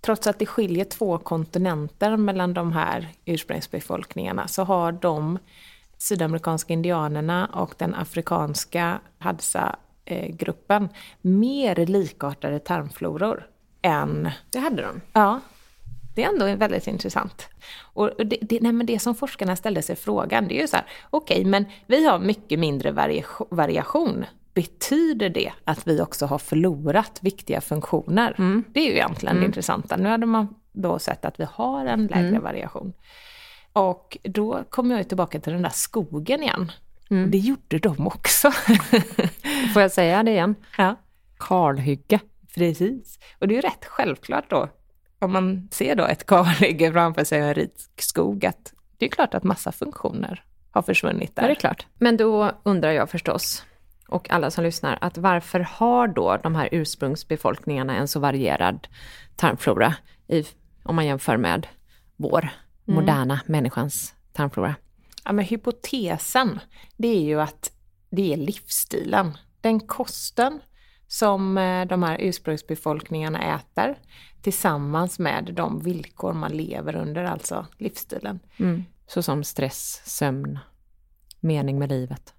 trots 0.00 0.26
att 0.26 0.38
det 0.38 0.46
skiljer 0.46 0.84
två 0.84 1.18
kontinenter 1.18 2.16
mellan 2.16 2.54
de 2.54 2.72
här 2.72 3.08
ursprungsbefolkningarna 3.24 4.48
så 4.48 4.64
har 4.64 4.92
de 4.92 5.38
sydamerikanska 5.98 6.72
indianerna 6.72 7.46
och 7.46 7.74
den 7.78 7.94
afrikanska 7.94 9.00
Hadza-gruppen 9.18 10.88
mer 11.20 11.86
likartade 11.86 12.58
tarmfloror 12.58 13.46
än... 13.82 14.30
Det 14.50 14.58
hade 14.58 14.82
de? 14.82 15.00
Ja. 15.12 15.40
Det 16.16 16.24
är 16.24 16.28
ändå 16.28 16.56
väldigt 16.56 16.86
intressant. 16.86 17.48
Och 17.80 18.10
det, 18.26 18.38
det, 18.40 18.60
nej 18.60 18.72
men 18.72 18.86
det 18.86 18.98
som 18.98 19.14
forskarna 19.14 19.56
ställde 19.56 19.82
sig 19.82 19.96
frågan, 19.96 20.48
det 20.48 20.58
är 20.58 20.60
ju 20.60 20.68
så 20.68 20.76
här, 20.76 20.86
okej, 21.10 21.36
okay, 21.36 21.50
men 21.50 21.64
vi 21.86 22.06
har 22.06 22.18
mycket 22.18 22.58
mindre 22.58 23.14
variation. 23.50 24.24
Betyder 24.54 25.28
det 25.28 25.52
att 25.64 25.86
vi 25.86 26.00
också 26.00 26.26
har 26.26 26.38
förlorat 26.38 27.18
viktiga 27.22 27.60
funktioner? 27.60 28.34
Mm. 28.38 28.64
Det 28.72 28.80
är 28.80 28.84
ju 28.84 28.92
egentligen 28.92 29.36
mm. 29.36 29.40
det 29.40 29.46
intressanta. 29.46 29.96
Nu 29.96 30.08
hade 30.08 30.26
man 30.26 30.54
då 30.72 30.98
sett 30.98 31.24
att 31.24 31.40
vi 31.40 31.46
har 31.52 31.86
en 31.86 32.06
lägre 32.06 32.28
mm. 32.28 32.42
variation. 32.42 32.92
Och 33.72 34.18
då 34.22 34.64
kommer 34.70 34.96
jag 34.96 35.08
tillbaka 35.08 35.40
till 35.40 35.52
den 35.52 35.62
där 35.62 35.70
skogen 35.70 36.42
igen. 36.42 36.72
Mm. 37.10 37.30
Det 37.30 37.38
gjorde 37.38 37.78
de 37.78 38.06
också. 38.06 38.50
Får 39.72 39.82
jag 39.82 39.92
säga 39.92 40.22
det 40.22 40.30
igen? 40.30 40.54
Ja. 40.78 40.96
Kalhygge. 41.38 42.20
Precis. 42.54 43.18
Och 43.38 43.48
det 43.48 43.54
är 43.54 43.56
ju 43.56 43.62
rätt 43.62 43.84
självklart 43.84 44.50
då, 44.50 44.68
om 45.18 45.32
man 45.32 45.68
ser 45.70 45.94
då 45.94 46.04
ett 46.04 46.26
kalhygge 46.26 46.92
framför 46.92 47.24
sig 47.24 47.42
och 47.42 47.48
en 47.48 47.54
rik 47.54 47.72
skog, 47.98 48.46
att 48.46 48.74
det 48.98 49.06
är 49.06 49.10
klart 49.10 49.34
att 49.34 49.44
massa 49.44 49.72
funktioner 49.72 50.44
har 50.70 50.82
försvunnit 50.82 51.36
där. 51.36 51.42
Ja, 51.42 51.48
det 51.48 51.52
är 51.52 51.60
klart. 51.60 51.86
Men 51.98 52.16
då 52.16 52.52
undrar 52.62 52.90
jag 52.90 53.10
förstås, 53.10 53.64
och 54.08 54.30
alla 54.30 54.50
som 54.50 54.64
lyssnar, 54.64 54.98
att 55.00 55.18
varför 55.18 55.60
har 55.60 56.08
då 56.08 56.36
de 56.42 56.54
här 56.54 56.68
ursprungsbefolkningarna 56.72 57.96
en 57.96 58.08
så 58.08 58.20
varierad 58.20 58.88
tarmflora 59.36 59.94
i, 60.28 60.44
om 60.82 60.96
man 60.96 61.06
jämför 61.06 61.36
med 61.36 61.66
vår 62.16 62.38
mm. 62.38 62.50
moderna 63.00 63.40
människans 63.46 64.14
tarmflora? 64.32 64.74
Ja, 65.24 65.32
men 65.32 65.44
hypotesen, 65.44 66.60
det 66.96 67.08
är 67.08 67.20
ju 67.20 67.40
att 67.40 67.72
det 68.10 68.32
är 68.32 68.36
livsstilen. 68.36 69.38
Den 69.60 69.80
kosten 69.80 70.60
som 71.08 71.58
eh, 71.58 71.86
de 71.86 72.02
här 72.02 72.16
ursprungsbefolkningarna 72.20 73.54
äter 73.56 73.98
tillsammans 74.42 75.18
med 75.18 75.54
de 75.54 75.80
villkor 75.80 76.32
man 76.32 76.52
lever 76.52 76.96
under, 76.96 77.24
alltså 77.24 77.66
livsstilen. 77.78 78.40
Mm. 78.56 78.84
Så 79.06 79.22
som 79.22 79.44
stress, 79.44 80.02
sömn, 80.04 80.58
mening 81.40 81.78
med 81.78 81.88
livet. 81.88 82.34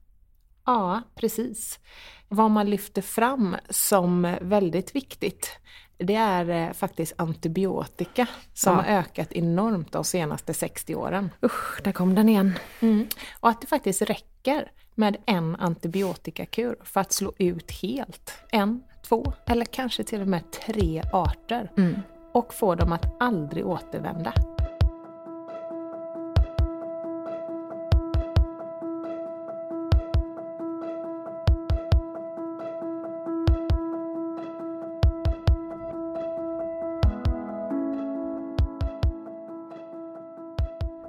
Ja, 0.66 1.02
precis. 1.16 1.80
Vad 2.28 2.52
man 2.52 2.70
lyfter 2.70 3.02
fram 3.02 3.56
som 3.70 4.36
väldigt 4.42 4.96
viktigt, 4.96 5.52
det 5.98 6.16
är 6.16 6.50
eh, 6.50 6.74
faktiskt 6.74 7.14
antibiotika 7.18 8.28
som 8.54 8.74
ja. 8.74 8.82
har 8.82 9.00
ökat 9.00 9.32
enormt 9.32 9.92
de 9.92 10.04
senaste 10.04 10.54
60 10.54 10.96
åren. 10.96 11.30
Usch, 11.44 11.82
där 11.84 11.92
kom 11.92 12.16
den 12.16 12.30
igen. 12.30 12.54
Mm. 12.80 13.08
Och 13.40 13.50
att 13.50 13.62
det 13.62 13.68
faktiskt 13.68 14.02
räcker 14.02 14.72
med 14.98 15.18
en 15.26 15.56
antibiotikakur 15.56 16.76
för 16.84 17.02
att 17.02 17.12
slå 17.12 17.34
ut 17.38 17.72
helt 17.72 18.34
en, 18.52 18.84
två 19.02 19.34
eller 19.46 19.66
kanske 19.66 20.04
till 20.04 20.22
och 20.22 20.28
med 20.28 20.52
tre 20.52 21.02
arter 21.14 21.72
mm. 21.78 22.02
och 22.32 22.54
få 22.54 22.76
dem 22.76 22.92
att 22.92 23.06
aldrig 23.20 23.68
återvända. 23.68 24.34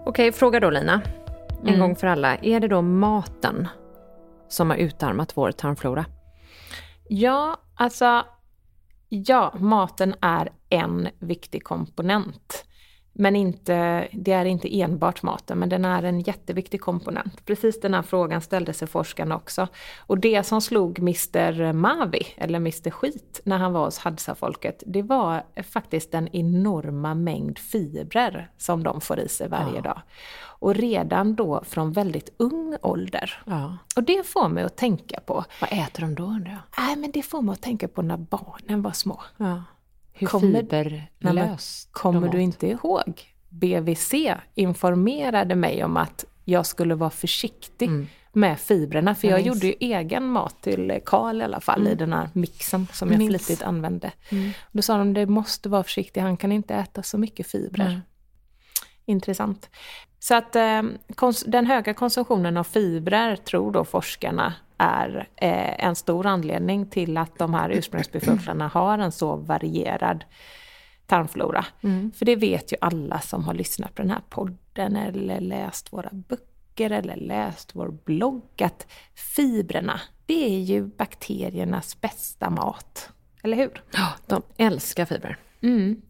Okej, 0.04 0.33
fråga 0.33 0.61
då 0.61 0.71
Lina. 0.71 1.00
En 1.62 1.68
mm. 1.68 1.80
gång 1.80 1.97
för 1.97 2.07
alla. 2.07 2.37
Är 2.37 2.61
det 2.61 2.68
då 2.68 2.83
maten 2.83 3.68
som 4.49 4.71
har 4.71 4.76
utarmat 4.76 5.37
vår 5.37 5.52
tarmflora? 5.52 6.05
Ja, 7.09 7.57
alltså 7.75 8.25
ja, 9.09 9.55
maten 9.59 10.14
är 10.21 10.52
en 10.69 11.09
viktig 11.19 11.64
komponent. 11.64 12.64
Men 13.21 13.37
inte, 13.37 14.09
det 14.13 14.33
är 14.33 14.45
inte 14.45 14.81
enbart 14.81 15.23
maten, 15.23 15.59
men 15.59 15.69
den 15.69 15.85
är 15.85 16.03
en 16.03 16.21
jätteviktig 16.21 16.81
komponent. 16.81 17.47
Precis 17.47 17.81
den 17.81 17.95
här 17.95 18.03
frågan 18.03 18.41
ställde 18.41 18.73
sig 18.73 18.89
forskarna 18.89 19.37
också. 19.37 19.69
Och 19.99 20.19
det 20.19 20.47
som 20.47 20.61
slog 20.61 20.99
Mr 20.99 21.73
Mavi, 21.73 22.27
eller 22.37 22.57
Mr 22.57 22.91
Skit, 22.91 23.41
när 23.45 23.59
han 23.59 23.73
var 23.73 23.85
hos 23.85 23.99
Hadza-folket, 23.99 24.83
det 24.87 25.03
var 25.03 25.43
faktiskt 25.73 26.13
den 26.13 26.29
enorma 26.29 27.15
mängd 27.15 27.59
fibrer 27.59 28.51
som 28.59 28.83
de 28.83 29.01
får 29.01 29.19
i 29.21 29.29
sig 29.29 29.49
varje 29.49 29.77
ja. 29.77 29.83
dag. 29.83 30.03
Och 30.41 30.75
redan 30.75 31.35
då 31.35 31.63
från 31.67 31.93
väldigt 31.93 32.35
ung 32.37 32.77
ålder. 32.83 33.43
Ja. 33.47 33.77
Och 33.97 34.03
det 34.03 34.27
får 34.27 34.49
mig 34.49 34.65
att 34.65 34.77
tänka 34.77 35.21
på... 35.21 35.45
Vad 35.61 35.73
äter 35.73 36.01
de 36.01 36.15
då 36.15 36.23
undrar 36.23 36.51
jag? 36.51 36.87
Nej 36.87 36.97
men 36.97 37.11
det 37.11 37.23
får 37.23 37.43
mig 37.43 37.53
att 37.53 37.63
tänka 37.63 37.89
på 37.89 38.03
när 38.03 38.17
barnen 38.17 38.83
var 38.83 38.93
små. 38.93 39.21
Ja. 39.37 39.63
Hur 40.19 40.27
kommer, 40.27 40.61
fiberlöst 40.61 41.93
Kommer 41.93 42.29
du 42.29 42.41
inte 42.41 42.67
ihåg? 42.67 43.23
BVC 43.49 44.15
informerade 44.55 45.55
mig 45.55 45.85
om 45.85 45.97
att 45.97 46.25
jag 46.45 46.67
skulle 46.67 46.95
vara 46.95 47.11
försiktig 47.11 47.89
mm. 47.89 48.07
med 48.33 48.61
fibrerna. 48.61 49.15
För 49.15 49.29
jag, 49.29 49.41
jag 49.41 49.47
gjorde 49.47 49.67
ju 49.67 49.75
egen 49.81 50.25
mat 50.29 50.63
till 50.63 51.01
Karl 51.05 51.41
i 51.41 51.45
alla 51.45 51.61
fall 51.61 51.81
mm. 51.81 51.93
i 51.93 51.95
den 51.95 52.13
här 52.13 52.31
mixen 52.33 52.87
som 52.93 53.11
jag 53.11 53.19
Mix. 53.19 53.29
flitigt 53.29 53.63
använde. 53.63 54.13
Mm. 54.29 54.51
Då 54.73 54.83
sa 54.83 54.99
de, 54.99 55.15
det 55.15 55.27
måste 55.27 55.69
vara 55.69 55.83
försiktig, 55.83 56.21
han 56.21 56.37
kan 56.37 56.53
inte 56.53 56.75
äta 56.75 57.03
så 57.03 57.19
mycket 57.19 57.47
fibrer. 57.47 58.03
Intressant. 59.05 59.71
Så 60.19 60.35
att 60.35 60.57
eh, 60.57 60.83
den 61.47 61.67
höga 61.67 61.95
konsumtionen 61.95 62.57
av 62.57 62.65
fibrer 62.65 63.37
tror 63.37 63.73
då 63.73 63.85
forskarna 63.85 64.55
är 64.79 65.29
eh, 65.37 65.85
en 65.85 65.95
stor 65.95 66.27
anledning 66.27 66.87
till 66.87 67.17
att 67.17 67.39
de 67.39 67.55
här 67.55 67.71
ursprungsbefolkningarna 67.71 68.69
har 68.69 68.99
en 68.99 69.13
så 69.13 69.37
varierad 69.37 70.25
tarmflora. 71.07 71.65
Mm. 71.81 72.13
För 72.13 72.25
det 72.25 72.37
vet 72.37 72.73
ju 72.73 72.77
alla 72.81 73.21
som 73.21 73.45
har 73.45 73.55
lyssnat 73.55 73.95
på 73.95 74.03
den 74.03 74.11
här 74.11 74.23
podden 74.29 74.97
eller 74.97 75.41
läst 75.41 75.93
våra 75.93 76.11
böcker 76.13 76.91
eller 76.91 77.17
läst 77.17 77.75
vår 77.75 77.91
blogg 78.05 78.63
att 78.63 78.87
fibrerna, 79.15 80.01
det 80.27 80.45
är 80.45 80.61
ju 80.61 80.85
bakteriernas 80.87 82.01
bästa 82.01 82.51
mat. 82.51 83.11
Eller 83.43 83.57
hur? 83.57 83.83
Ja, 83.91 84.09
de 84.27 84.43
älskar 84.57 85.05
fibrer. 85.05 85.39
Mm. 85.61 86.03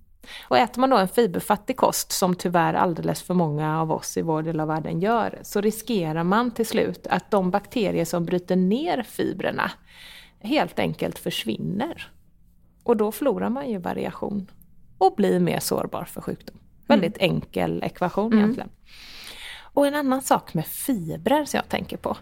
Och 0.49 0.59
äter 0.59 0.81
man 0.81 0.91
då 0.91 0.97
en 0.97 1.09
fiberfattig 1.09 1.77
kost, 1.77 2.13
som 2.13 2.35
tyvärr 2.35 2.75
alldeles 2.75 3.23
för 3.23 3.35
många 3.35 3.81
av 3.81 3.93
oss 3.93 4.17
i 4.17 4.23
vår 4.23 4.43
del 4.43 4.61
av 4.61 4.69
världen 4.69 5.01
gör, 5.01 5.39
så 5.43 5.61
riskerar 5.61 6.25
man 6.25 6.51
till 6.51 6.67
slut 6.67 7.07
att 7.07 7.31
de 7.31 7.51
bakterier 7.51 8.05
som 8.05 8.25
bryter 8.25 8.57
ner 8.57 9.03
fibrerna 9.03 9.71
helt 10.41 10.79
enkelt 10.79 11.19
försvinner. 11.19 12.13
Och 12.83 12.97
då 12.97 13.13
förlorar 13.13 13.51
man 13.51 13.71
ju 13.71 13.79
variation 13.79 14.51
och 14.99 15.15
blir 15.17 15.41
mer 15.41 15.61
sårbar 15.61 16.05
för 16.05 16.21
sjukdom. 16.21 16.57
Väldigt 16.87 17.17
mm. 17.19 17.31
enkel 17.35 17.83
ekvation 17.83 18.33
mm. 18.33 18.39
egentligen. 18.39 18.71
Och 19.79 19.87
en 19.87 19.95
annan 19.95 20.23
sak 20.23 20.55
med 20.55 20.67
fibrer 20.67 21.45
som 21.45 21.59
jag 21.59 21.69
tänker 21.69 21.97
på. 21.97 22.17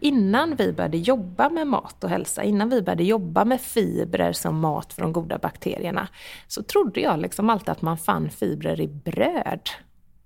Innan 0.00 0.56
vi 0.56 0.72
började 0.72 0.96
jobba 0.96 1.48
med 1.48 1.66
mat 1.66 2.04
och 2.04 2.10
hälsa, 2.10 2.42
innan 2.42 2.68
vi 2.68 2.82
började 2.82 3.04
jobba 3.04 3.44
med 3.44 3.60
fibrer 3.60 4.32
som 4.32 4.60
mat 4.60 4.92
för 4.92 5.02
de 5.02 5.12
goda 5.12 5.38
bakterierna, 5.38 6.08
så 6.48 6.62
trodde 6.62 7.00
jag 7.00 7.20
liksom 7.20 7.50
alltid 7.50 7.68
att 7.68 7.82
man 7.82 7.98
fann 7.98 8.30
fibrer 8.30 8.80
i 8.80 8.88
bröd 8.88 9.60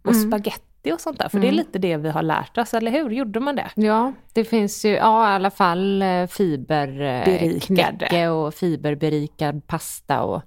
och 0.02 0.12
mm. 0.12 0.30
spaghetti 0.30 0.92
och 0.92 1.00
sånt 1.00 1.18
där. 1.18 1.28
För 1.28 1.36
mm. 1.36 1.42
det 1.42 1.48
är 1.48 1.52
mm. 1.52 1.66
lite 1.66 1.78
det 1.78 1.96
vi 1.96 2.08
har 2.08 2.22
lärt 2.22 2.58
oss, 2.58 2.74
eller 2.74 2.90
hur? 2.90 3.10
Gjorde 3.10 3.40
man 3.40 3.56
det? 3.56 3.70
Ja, 3.74 4.12
det 4.32 4.44
finns 4.44 4.84
ju 4.84 4.90
ja, 4.90 5.32
i 5.32 5.34
alla 5.34 5.50
fall 5.50 6.02
eh, 6.02 6.26
fiberknäcke 6.26 8.28
och 8.28 8.54
fiberberikad 8.54 9.66
pasta 9.66 10.22
och 10.22 10.42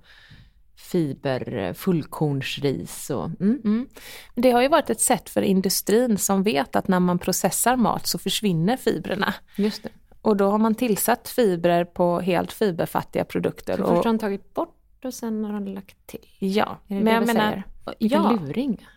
fiber, 0.91 1.58
eh, 1.58 1.74
fullkornsris 1.74 3.10
och... 3.10 3.25
Mm. 3.25 3.62
Mm. 3.65 3.89
Det 4.36 4.51
har 4.51 4.62
ju 4.62 4.67
varit 4.67 4.89
ett 4.89 5.01
sätt 5.01 5.29
för 5.29 5.41
industrin 5.41 6.17
som 6.17 6.43
vet 6.43 6.75
att 6.75 6.88
när 6.88 7.00
man 7.00 7.19
processar 7.19 7.75
mat 7.75 8.08
så 8.08 8.17
försvinner 8.17 8.77
fibrerna. 8.77 9.34
Just 9.55 9.84
det. 9.84 9.89
Och 10.22 10.38
då 10.38 10.50
har 10.50 10.58
man 10.58 10.75
tillsatt 10.75 11.27
fibrer 11.27 11.86
på 11.86 12.19
helt 12.19 12.51
fiberfattiga 12.51 13.25
produkter. 13.25 13.77
Så 13.77 13.84
först 13.84 14.05
har 14.05 14.13
de 14.13 14.19
tagit 14.19 14.53
bort 14.53 15.05
och 15.05 15.13
sen 15.13 15.46
har 15.46 15.53
de 15.53 15.67
lagt 15.67 16.08
till? 16.08 16.27
Ja. 16.39 16.77
Men 16.88 17.08
jag 17.08 17.25
menar... 17.27 17.63
Vilken 18.00 18.24
ja. 18.24 18.31
luring! 18.31 18.88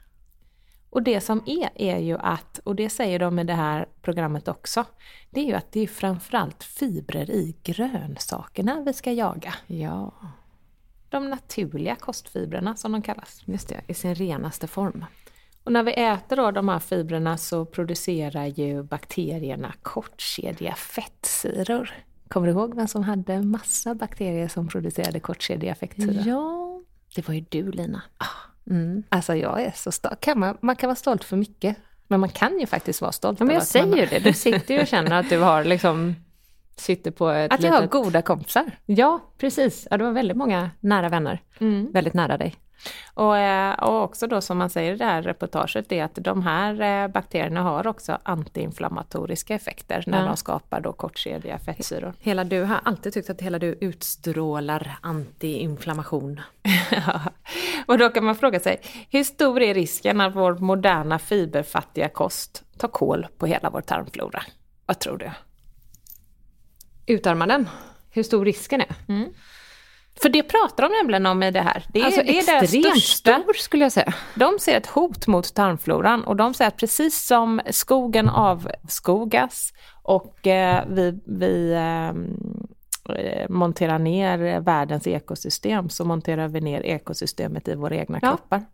Och 0.90 1.02
det 1.02 1.20
som 1.20 1.42
är, 1.46 1.70
är 1.75 1.99
ju 1.99 2.18
att, 2.18 2.58
och 2.64 2.76
det 2.76 2.88
säger 2.88 3.18
de 3.18 3.38
i 3.38 3.44
det 3.44 3.54
här 3.54 3.88
programmet 4.02 4.49
också, 4.49 4.84
det 5.30 5.40
är 5.40 5.44
ju 5.44 5.54
att 5.54 5.72
det 5.72 5.80
är 5.80 5.87
framförallt 5.87 6.64
fibrer 6.64 7.30
i 7.30 7.56
grönsakerna 7.62 8.82
vi 8.87 8.92
ska 8.92 9.12
jaga. 9.12 9.54
Ja. 9.66 10.12
De 11.12 11.31
naturliga 11.31 11.97
kostfibrerna 11.97 12.76
som 12.76 12.92
de 12.92 13.02
kallas. 13.02 13.42
Just 13.45 13.69
det, 13.69 13.81
i 13.87 13.95
sin 13.95 14.14
renaste 14.14 14.66
form. 14.66 15.04
Och 15.64 15.73
när 15.73 15.83
vi 15.83 15.92
äter 15.92 16.37
då 16.37 16.50
de 16.50 16.69
här 16.69 16.78
fibrerna 16.78 17.37
så 17.38 17.64
producerar 17.64 18.47
ju 18.47 18.83
bakterierna 18.83 19.75
kortkedjiga 19.83 20.75
fettsyror. 20.75 21.90
Kommer 22.28 22.47
du 22.47 22.52
ihåg 22.52 22.75
vem 22.75 22.88
som 22.88 23.02
hade 23.02 23.42
massa 23.42 23.95
bakterier 23.95 24.49
som 24.49 24.69
producerade 24.69 25.21
kortkedjiga 25.21 25.75
fettsyror? 25.75 26.23
Ja, 26.26 26.81
det 27.14 27.28
var 27.28 27.35
ju 27.35 27.45
du 27.49 27.71
Lina. 27.71 28.02
Ah. 28.19 28.26
Mm. 28.71 29.02
Alltså 29.09 29.35
jag 29.35 29.62
är 29.62 29.73
så 29.75 29.92
stolt. 29.92 30.21
Kan 30.21 30.38
man, 30.38 30.59
man 30.61 30.76
kan 30.76 30.88
vara 30.88 30.97
stolt 30.97 31.25
för 31.25 31.37
mycket, 31.37 31.76
men 32.09 32.21
man 32.21 32.28
kan 32.28 32.61
ju 32.61 32.66
faktiskt 32.66 33.00
vara 33.00 33.12
stolt. 33.12 33.40
Ja, 33.40 33.47
men 33.47 33.54
jag 33.54 33.66
säger 33.66 33.97
ju 33.97 34.07
det, 34.07 34.19
du 34.19 34.33
sitter 34.33 34.75
ju 34.75 34.81
och 34.81 34.87
känner 34.87 35.21
att 35.21 35.28
du 35.28 35.38
har 35.38 35.64
liksom 35.64 36.14
sitter 36.76 37.11
på 37.11 37.29
ett 37.29 37.52
Att 37.52 37.62
jag 37.62 37.73
litet... 37.73 37.93
har 37.93 38.02
goda 38.02 38.23
kompisar. 38.23 38.71
Ja, 38.87 39.21
precis. 39.38 39.88
Ja, 39.91 39.99
du 39.99 40.05
har 40.05 40.12
väldigt 40.12 40.37
många 40.37 40.71
nära 40.81 41.09
vänner. 41.09 41.43
Mm. 41.61 41.93
Väldigt 41.93 42.14
nära 42.14 42.38
dig. 42.38 42.57
Och, 43.14 43.38
eh, 43.38 43.73
och 43.75 44.02
också 44.02 44.26
då 44.26 44.41
som 44.41 44.59
man 44.59 44.71
säger 44.71 44.95
i 44.95 44.97
det 44.97 45.05
här 45.05 45.23
reportaget, 45.23 45.93
är 45.93 46.05
att 46.05 46.14
de 46.14 46.43
här 46.43 46.81
eh, 46.81 47.09
bakterierna 47.09 47.62
har 47.62 47.87
också 47.87 48.19
antiinflammatoriska 48.23 49.55
effekter 49.55 50.05
när 50.07 50.21
ja. 50.21 50.26
de 50.26 50.37
skapar 50.37 50.81
då 50.81 50.93
kortkedjiga 50.93 51.59
fettsyror. 51.59 52.14
Hela 52.21 52.45
du 52.45 52.62
har 52.62 52.81
alltid 52.85 53.12
tyckt 53.12 53.31
att 53.31 53.41
hela 53.41 53.59
du 53.59 53.79
utstrålar 53.81 54.99
antiinflammation. 55.00 56.41
ja. 56.91 57.21
Och 57.87 57.99
då 57.99 58.09
kan 58.09 58.25
man 58.25 58.35
fråga 58.35 58.61
sig, 58.61 58.81
hur 59.11 59.25
stor 59.25 59.62
är 59.62 59.75
risken 59.75 60.21
att 60.21 60.37
vår 60.37 60.55
moderna 60.55 61.19
fiberfattiga 61.19 62.09
kost 62.09 62.64
tar 62.79 62.88
koll 62.88 63.26
på 63.38 63.47
hela 63.47 63.71
vår 63.71 63.81
tarmflora? 63.81 64.43
Vad 64.87 64.99
tror 64.99 65.19
du? 65.19 65.31
Utarmar 67.06 67.47
den? 67.47 67.68
Hur 68.11 68.23
stor 68.23 68.44
risken 68.44 68.80
är? 68.80 68.94
Mm. 69.09 69.32
För 70.23 70.28
det 70.28 70.42
pratar 70.42 70.88
de 70.88 70.97
nämligen 70.97 71.26
om 71.26 71.42
i 71.42 71.50
det 71.50 71.61
här. 71.61 71.85
Det 71.92 72.00
är, 72.00 72.04
alltså 72.04 72.23
det 72.23 72.38
är 72.38 72.62
extremt 72.62 73.02
stor 73.02 73.52
skulle 73.52 73.85
jag 73.85 73.92
säga. 73.92 74.14
De 74.35 74.59
ser 74.59 74.76
ett 74.76 74.87
hot 74.87 75.26
mot 75.26 75.54
tarmfloran 75.54 76.25
och 76.25 76.37
de 76.37 76.54
säger 76.54 76.68
att 76.68 76.76
precis 76.76 77.26
som 77.26 77.61
skogen 77.71 78.28
avskogas 78.28 79.73
och 80.02 80.47
eh, 80.47 80.85
vi, 80.88 81.21
vi 81.25 81.73
eh, 81.73 82.12
monterar 83.49 83.99
ner 83.99 84.61
världens 84.61 85.06
ekosystem 85.06 85.88
så 85.88 86.04
monterar 86.04 86.49
vi 86.49 86.61
ner 86.61 86.80
ekosystemet 86.80 87.68
i 87.68 87.75
våra 87.75 87.97
egna 87.97 88.18
ja. 88.23 88.28
kroppar. 88.28 88.64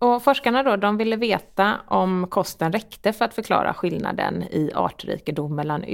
Och 0.00 0.22
forskarna 0.22 0.62
då, 0.62 0.76
de 0.76 0.96
ville 0.96 1.16
veta 1.16 1.80
om 1.86 2.26
kosten 2.30 2.72
räckte 2.72 3.12
för 3.12 3.24
att 3.24 3.34
förklara 3.34 3.74
skillnaden 3.74 4.42
i 4.42 4.70
artrikedom 4.74 5.54
mellan 5.54 5.84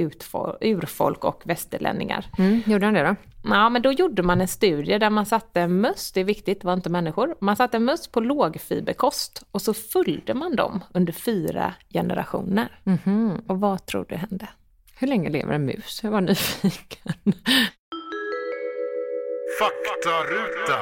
urfolk 0.60 1.24
och 1.24 1.42
västerlänningar. 1.44 2.26
Mm, 2.38 2.62
gjorde 2.66 2.86
de 2.86 2.94
det 2.94 3.02
då? 3.02 3.16
Ja, 3.44 3.68
men 3.68 3.82
då 3.82 3.92
gjorde 3.92 4.22
man 4.22 4.40
en 4.40 4.48
studie 4.48 4.98
där 4.98 5.10
man 5.10 5.26
satte 5.26 5.68
möss, 5.68 6.12
det 6.12 6.20
är 6.20 6.24
viktigt, 6.24 6.60
det 6.60 6.66
var 6.66 6.74
inte 6.74 6.90
människor, 6.90 7.34
man 7.40 7.56
satte 7.56 7.78
möss 7.78 8.08
på 8.08 8.20
lågfiberkost 8.20 9.44
och 9.50 9.62
så 9.62 9.74
följde 9.74 10.34
man 10.34 10.56
dem 10.56 10.84
under 10.94 11.12
fyra 11.12 11.74
generationer. 11.90 12.78
Mm 12.84 12.98
-hmm. 12.98 13.46
Och 13.46 13.60
vad 13.60 13.86
tror 13.86 14.06
du 14.08 14.14
hände? 14.14 14.48
Hur 14.98 15.06
länge 15.06 15.30
lever 15.30 15.54
en 15.54 15.64
mus? 15.64 16.00
Jag 16.02 16.10
var 16.10 16.20
nyfiken. 16.20 17.12
Faktaruta. 19.58 20.78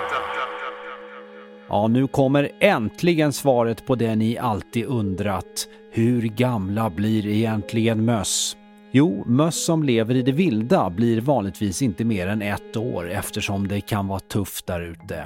Ja, 1.73 1.89
nu 1.89 2.07
kommer 2.07 2.51
äntligen 2.61 3.33
svaret 3.33 3.87
på 3.87 3.95
det 3.95 4.17
ni 4.17 4.39
alltid 4.39 4.87
undrat. 4.87 5.69
Hur 5.91 6.23
gamla 6.23 6.91
blir 6.91 7.27
egentligen 7.27 8.05
möss? 8.05 8.57
Jo, 8.91 9.25
möss 9.27 9.65
som 9.65 9.83
lever 9.83 10.15
i 10.15 10.23
det 10.23 10.33
vilda 10.33 10.91
blir 10.91 11.21
vanligtvis 11.21 11.83
inte 11.83 12.05
mer 12.05 12.27
än 12.27 12.43
ett 12.43 12.77
år 12.77 13.11
eftersom 13.11 13.69
det 13.69 13.81
kan 13.81 14.09
vara 14.09 14.21
tufft 14.21 14.67
där 14.67 14.81
ute. 14.81 15.25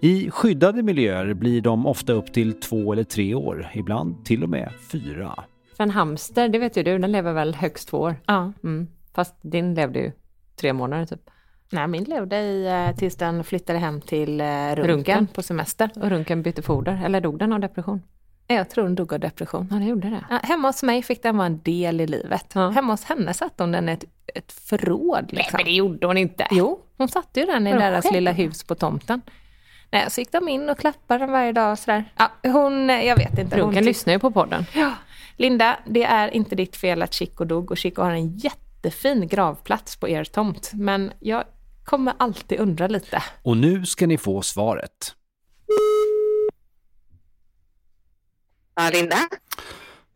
I 0.00 0.30
skyddade 0.30 0.82
miljöer 0.82 1.34
blir 1.34 1.60
de 1.60 1.86
ofta 1.86 2.12
upp 2.12 2.32
till 2.32 2.60
två 2.60 2.92
eller 2.92 3.04
tre 3.04 3.34
år, 3.34 3.70
ibland 3.74 4.24
till 4.24 4.42
och 4.42 4.50
med 4.50 4.72
fyra. 4.92 5.44
För 5.76 5.84
en 5.84 5.90
hamster, 5.90 6.48
det 6.48 6.58
vet 6.58 6.76
ju 6.76 6.82
du, 6.82 6.98
den 6.98 7.12
lever 7.12 7.32
väl 7.32 7.54
högst 7.54 7.88
två 7.88 7.98
år? 7.98 8.16
Ja. 8.26 8.52
Mm. 8.64 8.88
Fast 9.14 9.34
din 9.42 9.74
levde 9.74 9.98
ju 9.98 10.12
tre 10.56 10.72
månader 10.72 11.06
typ. 11.06 11.30
Nej, 11.72 11.88
min 11.88 12.04
levde 12.04 12.36
i, 12.36 12.66
eh, 12.66 12.96
tills 12.96 13.16
den 13.16 13.44
flyttade 13.44 13.78
hem 13.78 14.00
till 14.00 14.40
eh, 14.40 14.44
Runken, 14.46 14.86
Runken 14.86 15.26
på 15.26 15.42
semester. 15.42 15.90
Och 15.94 16.10
Runken 16.10 16.42
bytte 16.42 16.62
foder, 16.62 17.00
eller 17.04 17.20
dog 17.20 17.38
den 17.38 17.52
av 17.52 17.60
depression? 17.60 18.02
Jag 18.46 18.70
tror 18.70 18.84
den 18.84 18.94
dog 18.94 19.12
av 19.12 19.20
depression. 19.20 19.68
Ja, 19.70 19.76
det 19.76 19.84
gjorde 19.84 20.10
det. 20.10 20.24
Ja, 20.30 20.38
hemma 20.42 20.68
hos 20.68 20.82
mig 20.82 21.02
fick 21.02 21.22
den 21.22 21.36
vara 21.36 21.46
en 21.46 21.62
del 21.62 22.00
i 22.00 22.06
livet. 22.06 22.46
Ja. 22.52 22.68
Hemma 22.68 22.92
hos 22.92 23.04
henne 23.04 23.34
satte 23.34 23.62
hon 23.62 23.72
den 23.72 23.88
i 23.88 23.92
ett, 23.92 24.04
ett 24.34 24.52
förråd. 24.52 25.32
Liksom. 25.32 25.36
Nej, 25.36 25.48
men 25.52 25.64
det 25.64 25.70
gjorde 25.70 26.06
hon 26.06 26.16
inte. 26.16 26.46
Jo, 26.50 26.80
hon 26.96 27.08
satte 27.08 27.40
ju 27.40 27.46
den 27.46 27.66
i 27.66 27.72
deras 27.72 28.04
själv? 28.04 28.14
lilla 28.14 28.32
hus 28.32 28.64
på 28.64 28.74
tomten. 28.74 29.22
Nej, 29.90 30.10
så 30.10 30.20
gick 30.20 30.32
de 30.32 30.48
in 30.48 30.68
och 30.68 30.78
klappade 30.78 31.20
den 31.24 31.32
varje 31.32 31.52
dag 31.52 31.72
och 31.72 31.78
sådär. 31.78 32.04
Ja, 32.16 32.30
hon, 32.42 32.88
jag 32.88 33.16
vet 33.16 33.38
inte. 33.38 33.56
Runken 33.56 33.74
hon 33.74 33.84
lyssnar 33.84 34.12
ju 34.12 34.18
på 34.18 34.30
podden. 34.30 34.66
Ja. 34.74 34.92
Linda, 35.36 35.78
det 35.86 36.04
är 36.04 36.34
inte 36.34 36.54
ditt 36.54 36.76
fel 36.76 37.02
att 37.02 37.14
Chico 37.14 37.44
dog 37.44 37.70
och 37.70 37.76
Chico 37.76 38.02
har 38.02 38.10
en 38.10 38.36
jättefin 38.36 39.28
gravplats 39.28 39.96
på 39.96 40.08
er 40.08 40.24
tomt. 40.24 40.70
Men 40.74 41.12
jag 41.20 41.44
kommer 41.90 42.14
alltid 42.18 42.60
undra 42.60 42.86
lite. 42.86 43.22
Och 43.42 43.56
nu 43.56 43.86
ska 43.86 44.06
ni 44.06 44.18
få 44.18 44.42
svaret. 44.42 45.14
Ja, 48.74 48.90
Linda? 48.92 49.16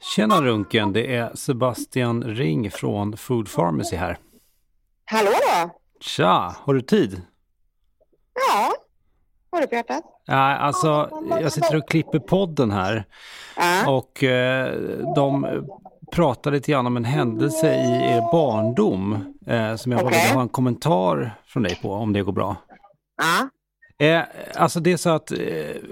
Tjena 0.00 0.42
Runken, 0.42 0.92
det 0.92 1.16
är 1.16 1.34
Sebastian 1.34 2.22
Ring 2.22 2.70
från 2.70 3.16
Food 3.16 3.54
Pharmacy 3.54 3.96
här. 3.96 4.18
Hallå 5.04 5.30
då! 5.30 5.80
Tja, 6.00 6.56
har 6.60 6.74
du 6.74 6.80
tid? 6.80 7.22
Ja, 8.34 8.72
har 9.50 9.60
du 9.60 9.66
på 9.66 9.74
hjärtat? 9.74 10.04
Ja, 10.24 10.56
alltså 10.56 11.10
jag 11.40 11.52
sitter 11.52 11.76
och 11.76 11.88
klipper 11.88 12.18
podden 12.18 12.70
här 12.70 13.04
ja. 13.56 13.90
och 13.90 14.24
eh, 14.24 14.78
de 15.14 15.44
pratar 16.12 16.50
lite 16.50 16.72
grann 16.72 16.86
om 16.86 16.96
en 16.96 17.04
händelse 17.04 17.74
i 17.74 18.14
er 18.14 18.20
barndom 18.32 19.34
eh, 19.46 19.76
som 19.76 19.92
jag 19.92 20.04
okay. 20.04 20.10
bara 20.10 20.26
vill 20.26 20.34
ha 20.34 20.42
en 20.42 20.48
kommentar 20.48 21.38
från 21.46 21.62
dig 21.62 21.78
på 21.82 21.92
om 21.92 22.12
det 22.12 22.22
går 22.22 22.32
bra. 22.32 22.56
Ja. 23.16 23.48
Eh, 24.06 24.22
alltså 24.54 24.80
det 24.80 24.92
är 24.92 24.96
så 24.96 25.10
att 25.10 25.30
eh, 25.30 25.38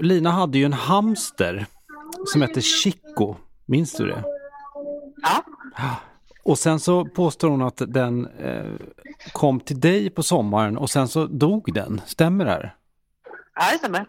Lina 0.01 0.31
hade 0.31 0.59
ju 0.59 0.64
en 0.64 0.72
hamster 0.72 1.66
som 2.27 2.42
hette 2.42 2.61
Chico. 2.61 3.35
Minns 3.66 3.92
du 3.92 4.07
det? 4.07 4.25
Ja. 5.22 5.44
Och 6.44 6.59
sen 6.59 6.81
så 6.81 7.05
påstår 7.05 7.51
hon 7.51 7.62
att 7.62 7.83
den 7.87 8.27
eh, 8.27 8.72
kom 9.33 9.61
till 9.61 9.81
dig 9.81 10.11
på 10.11 10.22
sommaren 10.22 10.77
och 10.77 10.90
sen 10.90 11.09
så 11.09 11.27
dog 11.27 11.75
den. 11.75 12.01
Stämmer 12.07 12.44
det 12.44 12.51
här? 12.51 12.77
Ja, 13.55 13.62
det 13.72 13.79
stämmer. 13.79 14.07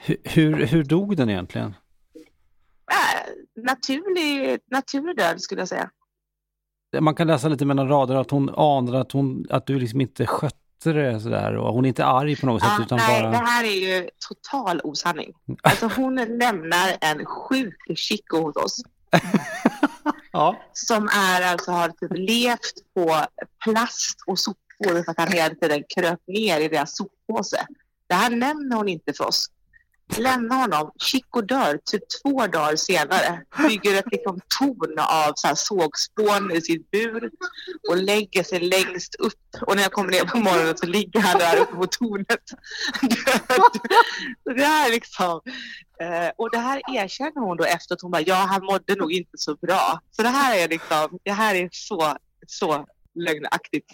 Hur, 0.00 0.16
hur, 0.24 0.66
hur 0.66 0.84
dog 0.84 1.16
den 1.16 1.30
egentligen? 1.30 1.74
Äh, 2.90 3.62
naturlig, 3.62 4.60
naturlig 4.70 5.16
död 5.16 5.40
skulle 5.40 5.60
jag 5.60 5.68
säga. 5.68 5.90
Man 7.00 7.14
kan 7.14 7.26
läsa 7.26 7.48
lite 7.48 7.64
mellan 7.64 7.88
rader 7.88 8.14
att 8.14 8.30
hon 8.30 8.54
anade 8.54 9.00
att, 9.00 9.12
hon, 9.12 9.46
att 9.50 9.66
du 9.66 9.78
liksom 9.78 10.00
inte 10.00 10.26
skötte 10.26 10.92
det 10.92 11.20
sådär 11.20 11.56
och 11.56 11.74
hon 11.74 11.84
är 11.84 11.88
inte 11.88 12.04
arg 12.04 12.36
på 12.36 12.46
något 12.46 12.62
sätt 12.62 12.80
utan 12.80 12.98
nej, 12.98 13.22
bara... 13.22 13.30
det 13.30 13.36
här 13.36 13.64
är 13.64 14.00
ju 14.00 14.08
total 14.28 14.80
osanning. 14.84 15.32
Alltså 15.62 15.90
hon 15.96 16.14
lämnar 16.14 16.96
en 17.00 17.26
sjuk 17.26 17.98
Chico 17.98 18.36
hos 18.36 18.56
oss. 18.56 18.76
ja. 20.32 20.56
Som 20.72 21.08
är, 21.08 21.42
alltså, 21.42 21.70
har 21.70 21.88
typ 21.88 22.12
levt 22.14 22.94
på 22.94 23.24
plast 23.64 24.16
och 24.26 24.38
sopor 24.38 25.02
för 25.04 25.10
att 25.10 25.18
han 25.18 25.32
hela 25.32 25.54
tiden 25.54 25.84
kröp 25.94 26.20
ner 26.26 26.60
i 26.60 26.68
deras 26.68 26.96
soppåse. 26.96 27.66
Det 28.08 28.14
här 28.14 28.30
nämner 28.30 28.76
hon 28.76 28.88
inte 28.88 29.12
för 29.12 29.26
oss 29.26 29.46
lämna 30.16 30.54
honom. 30.54 30.90
Chico 30.98 31.40
dör 31.40 31.78
typ 31.84 32.02
två 32.22 32.46
dagar 32.46 32.76
senare. 32.76 33.42
Bygger 33.68 33.98
ett 33.98 34.12
liksom 34.12 34.40
torn 34.58 34.98
av 34.98 35.32
så 35.36 35.46
här 35.46 35.54
sågspån 35.54 36.52
i 36.52 36.60
sitt 36.60 36.90
bur 36.90 37.30
och 37.88 37.96
lägger 37.96 38.42
sig 38.42 38.60
längst 38.60 39.14
upp. 39.14 39.34
Och 39.60 39.76
när 39.76 39.82
jag 39.82 39.92
kommer 39.92 40.10
ner 40.10 40.24
på 40.24 40.38
morgonen 40.38 40.76
så 40.76 40.86
ligger 40.86 41.20
han 41.20 41.38
där 41.38 41.56
uppe 41.56 41.74
på 41.74 41.86
tornet. 41.86 42.44
det 44.56 44.64
här 44.64 44.90
liksom, 44.90 45.40
eh, 46.00 46.30
och 46.36 46.50
det 46.50 46.58
här 46.58 46.80
erkänner 46.94 47.40
hon 47.40 47.56
då 47.56 47.64
efter 47.64 47.94
att 47.94 48.02
hon 48.02 48.10
bara, 48.10 48.22
ja 48.22 48.34
han 48.34 48.64
mådde 48.64 48.94
nog 48.94 49.12
inte 49.12 49.38
så 49.38 49.56
bra. 49.56 50.00
Så 50.10 50.22
det 50.22 50.28
här 50.28 50.58
är 50.58 50.68
liksom, 50.68 51.18
det 51.24 51.32
här 51.32 51.54
är 51.54 51.68
så, 51.72 52.16
så 52.46 52.86
lögnaktigt. 53.18 53.86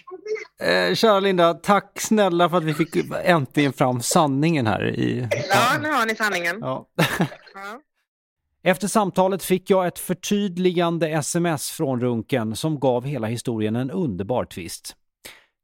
Eh, 0.60 0.94
kära 0.94 1.20
Linda, 1.20 1.54
tack 1.54 2.00
snälla 2.00 2.50
för 2.50 2.56
att 2.56 2.64
vi 2.64 2.74
fick 2.74 2.96
äntligen 3.24 3.72
fram 3.72 4.00
sanningen 4.00 4.66
här. 4.66 4.88
I... 4.88 5.28
Ja, 5.50 5.78
nu 5.82 5.88
har 5.88 6.06
ni 6.06 6.16
sanningen. 6.16 6.58
Ja. 6.60 6.88
ja. 7.54 7.80
Efter 8.66 8.88
samtalet 8.88 9.42
fick 9.42 9.70
jag 9.70 9.86
ett 9.86 9.98
förtydligande 9.98 11.08
sms 11.08 11.70
från 11.70 12.00
Runken 12.00 12.56
som 12.56 12.80
gav 12.80 13.04
hela 13.04 13.26
historien 13.26 13.76
en 13.76 13.90
underbar 13.90 14.44
twist. 14.44 14.96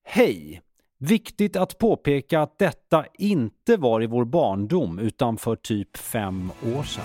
Hej! 0.05 0.63
Viktigt 0.99 1.57
att 1.57 1.79
påpeka 1.79 2.41
att 2.41 2.59
detta 2.59 3.05
inte 3.19 3.77
var 3.77 4.03
i 4.03 4.07
vår 4.07 4.25
barndom 4.25 4.99
utan 4.99 5.37
för 5.37 5.57
typ 5.57 5.97
fem 5.97 6.53
år 6.77 6.83
sedan. 6.83 7.05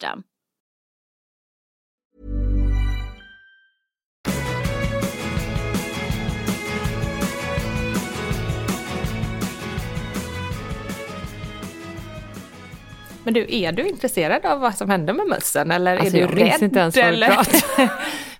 Men 13.23 13.33
du, 13.33 13.45
är 13.49 13.71
du 13.71 13.87
intresserad 13.87 14.45
av 14.45 14.59
vad 14.59 14.75
som 14.75 14.89
hände 14.89 15.13
med 15.13 15.27
mössen 15.27 15.71
eller 15.71 15.97
alltså, 15.97 16.17
är 16.17 16.27
du 16.27 16.41
jag 16.41 16.41
rädd? 16.41 16.61
inte 16.61 16.79
ens 16.79 16.97
vad 16.97 17.13
du 17.13 17.25
pratar. 17.25 17.89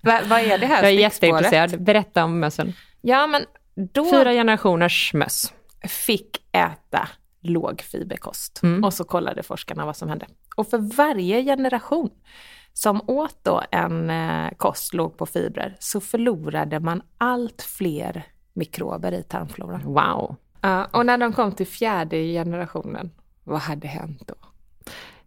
vad, 0.00 0.26
vad 0.26 0.40
är 0.40 0.58
det 0.58 0.66
här 0.66 0.82
Jag 0.82 0.92
är 0.92 0.96
jätteintresserad. 0.96 1.82
Berätta 1.82 2.24
om 2.24 2.40
mössen. 2.40 2.72
Ja, 3.00 3.26
men 3.26 3.44
då 3.74 4.10
Fyra 4.10 4.32
generationers 4.32 5.14
möss. 5.14 5.52
fick 5.88 6.36
äta 6.52 7.08
lågfiberkost. 7.42 8.60
Mm. 8.62 8.84
Och 8.84 8.94
så 8.94 9.04
kollade 9.04 9.42
forskarna 9.42 9.86
vad 9.86 9.96
som 9.96 10.08
hände. 10.08 10.26
Och 10.56 10.68
för 10.68 10.78
varje 10.78 11.44
generation 11.44 12.10
som 12.72 13.00
åt 13.06 13.36
då 13.42 13.62
en 13.70 14.10
eh, 14.10 14.50
kost 14.56 14.94
låg 14.94 15.16
på 15.16 15.26
fibrer 15.26 15.76
så 15.78 16.00
förlorade 16.00 16.80
man 16.80 17.02
allt 17.18 17.62
fler 17.62 18.24
mikrober 18.52 19.12
i 19.12 19.22
tarmfloran. 19.22 19.82
Wow. 19.84 20.36
Uh, 20.64 20.82
och 20.82 21.06
när 21.06 21.18
de 21.18 21.32
kom 21.32 21.52
till 21.52 21.66
fjärde 21.66 22.16
generationen, 22.16 23.10
vad 23.44 23.60
hade 23.60 23.88
hänt 23.88 24.22
då? 24.26 24.34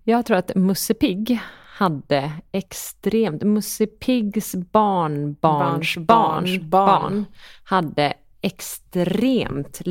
Jag 0.03 0.25
tror 0.25 0.37
att 0.37 0.55
Musse 0.55 0.93
Pigg 0.93 1.39
hade 1.77 2.31
extremt, 2.51 3.43
Musse 3.43 3.87
Piggs 3.87 4.55
barnbarns 4.55 5.97
barns 5.97 6.61
barn 6.61 7.25
hade 7.63 8.13
extremt 8.41 9.81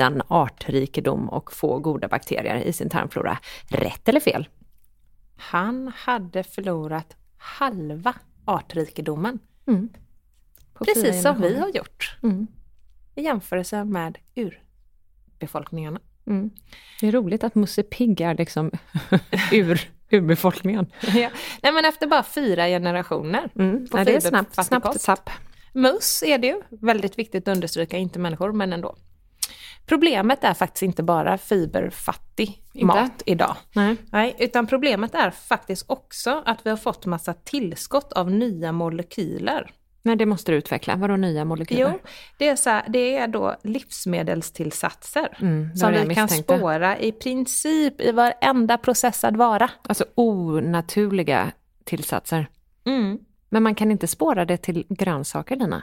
liten 0.00 0.22
artrikedom 0.28 1.28
och 1.28 1.52
få 1.52 1.78
goda 1.78 2.08
bakterier 2.08 2.56
i 2.56 2.72
sin 2.72 2.88
tarmflora. 2.88 3.38
Rätt 3.68 4.08
eller 4.08 4.20
fel? 4.20 4.48
Han 5.36 5.92
hade 5.96 6.42
förlorat 6.42 7.16
halva 7.36 8.14
artrikedomen. 8.44 9.38
Mm. 9.66 9.88
Precis 10.78 11.22
som 11.22 11.40
vi 11.40 11.58
har 11.58 11.68
gjort. 11.68 12.16
Mm. 12.22 12.46
I 13.14 13.22
jämförelse 13.22 13.84
med 13.84 14.18
urbefolkningarna. 14.34 16.00
Mm. 16.26 16.50
Det 17.00 17.08
är 17.08 17.12
roligt 17.12 17.44
att 17.44 17.54
Musse 17.54 17.82
Pigg 17.82 18.20
är 18.20 18.34
liksom 18.34 18.70
ur, 19.52 19.80
urbefolkningen. 20.10 20.86
ja. 21.00 21.30
Nej 21.62 21.72
men 21.72 21.84
efter 21.84 22.06
bara 22.06 22.22
fyra 22.22 22.66
generationer. 22.66 23.50
Mm. 23.54 23.88
På 23.88 23.98
ja, 23.98 24.04
det 24.04 24.16
är 24.16 24.20
snabbt, 24.20 24.66
snabbt 24.66 25.04
tapp. 25.04 25.30
Möss 25.72 26.22
är 26.22 26.38
det 26.38 26.46
ju, 26.46 26.62
väldigt 26.68 27.18
viktigt 27.18 27.48
att 27.48 27.56
understryka, 27.56 27.96
inte 27.96 28.18
människor 28.18 28.52
men 28.52 28.72
ändå. 28.72 28.96
Problemet 29.90 30.44
är 30.44 30.54
faktiskt 30.54 30.82
inte 30.82 31.02
bara 31.02 31.38
fiberfattig 31.38 32.62
inte? 32.72 32.86
mat 32.86 33.22
idag. 33.26 33.56
Nej. 33.74 33.96
Nej, 34.12 34.36
utan 34.38 34.66
problemet 34.66 35.14
är 35.14 35.30
faktiskt 35.30 35.84
också 35.90 36.42
att 36.46 36.66
vi 36.66 36.70
har 36.70 36.76
fått 36.76 37.06
massa 37.06 37.34
tillskott 37.34 38.12
av 38.12 38.30
nya 38.30 38.72
molekyler. 38.72 39.70
Men 40.02 40.18
det 40.18 40.26
måste 40.26 40.52
du 40.52 40.58
utveckla, 40.58 40.96
vadå 40.96 41.16
nya 41.16 41.44
molekyler? 41.44 41.90
Jo, 41.92 42.10
det 42.38 42.48
är, 42.48 42.56
så 42.56 42.70
här, 42.70 42.84
det 42.88 43.16
är 43.16 43.28
då 43.28 43.56
livsmedelstillsatser 43.62 45.38
mm, 45.40 45.76
som 45.76 45.92
vi 45.92 46.14
kan 46.14 46.28
spåra 46.28 46.98
i 46.98 47.12
princip 47.12 48.00
i 48.00 48.12
varenda 48.12 48.78
processad 48.78 49.36
vara. 49.36 49.70
Alltså 49.82 50.04
onaturliga 50.14 51.52
tillsatser. 51.84 52.46
Mm. 52.86 53.18
Men 53.48 53.62
man 53.62 53.74
kan 53.74 53.90
inte 53.90 54.06
spåra 54.06 54.44
det 54.44 54.56
till 54.56 54.86
grönsaker, 54.88 55.56
Lina? 55.56 55.82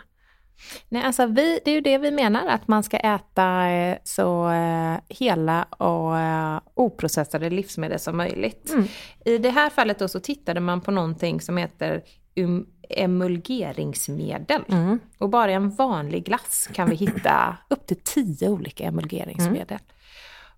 Nej, 0.89 1.04
alltså 1.04 1.26
vi, 1.26 1.60
det 1.65 1.72
är 1.72 1.76
ju 1.76 1.82
det 1.82 1.98
vi 1.98 2.12
menar, 2.12 2.48
att 2.48 2.67
man 2.67 2.84
ska 2.84 2.98
äta 2.98 3.70
eh, 3.70 3.98
så 4.04 4.50
eh, 4.50 4.96
hela 5.10 5.63
och 5.63 6.17
eh, 6.17 6.60
oprocessade 6.74 7.50
livsmedel 7.50 8.00
som 8.00 8.17
möjligt. 8.17 8.70
Mm. 8.70 8.86
I 9.26 9.38
det 9.38 9.50
här 9.50 9.70
fallet 9.70 10.00
då 10.00 10.08
så 10.08 10.20
tittade 10.20 10.60
man 10.60 10.82
på 10.82 10.91
någonting 10.91 11.41
som 11.41 11.58
heter 11.58 12.04
um, 12.36 12.67
emulgeringsmedel. 12.89 14.62
Mm. 14.70 15.00
Och 15.17 15.30
bara 15.30 15.52
i 15.52 15.54
en 15.54 15.70
vanlig 15.70 16.26
glass 16.26 16.70
kan 16.74 16.89
vi 16.89 16.96
hitta 17.06 17.58
upp 17.70 17.88
till 17.88 18.02
tio 18.04 18.50
olika 18.50 18.84
emulgeringsmedel. 18.84 19.78
Mm. 19.78 19.82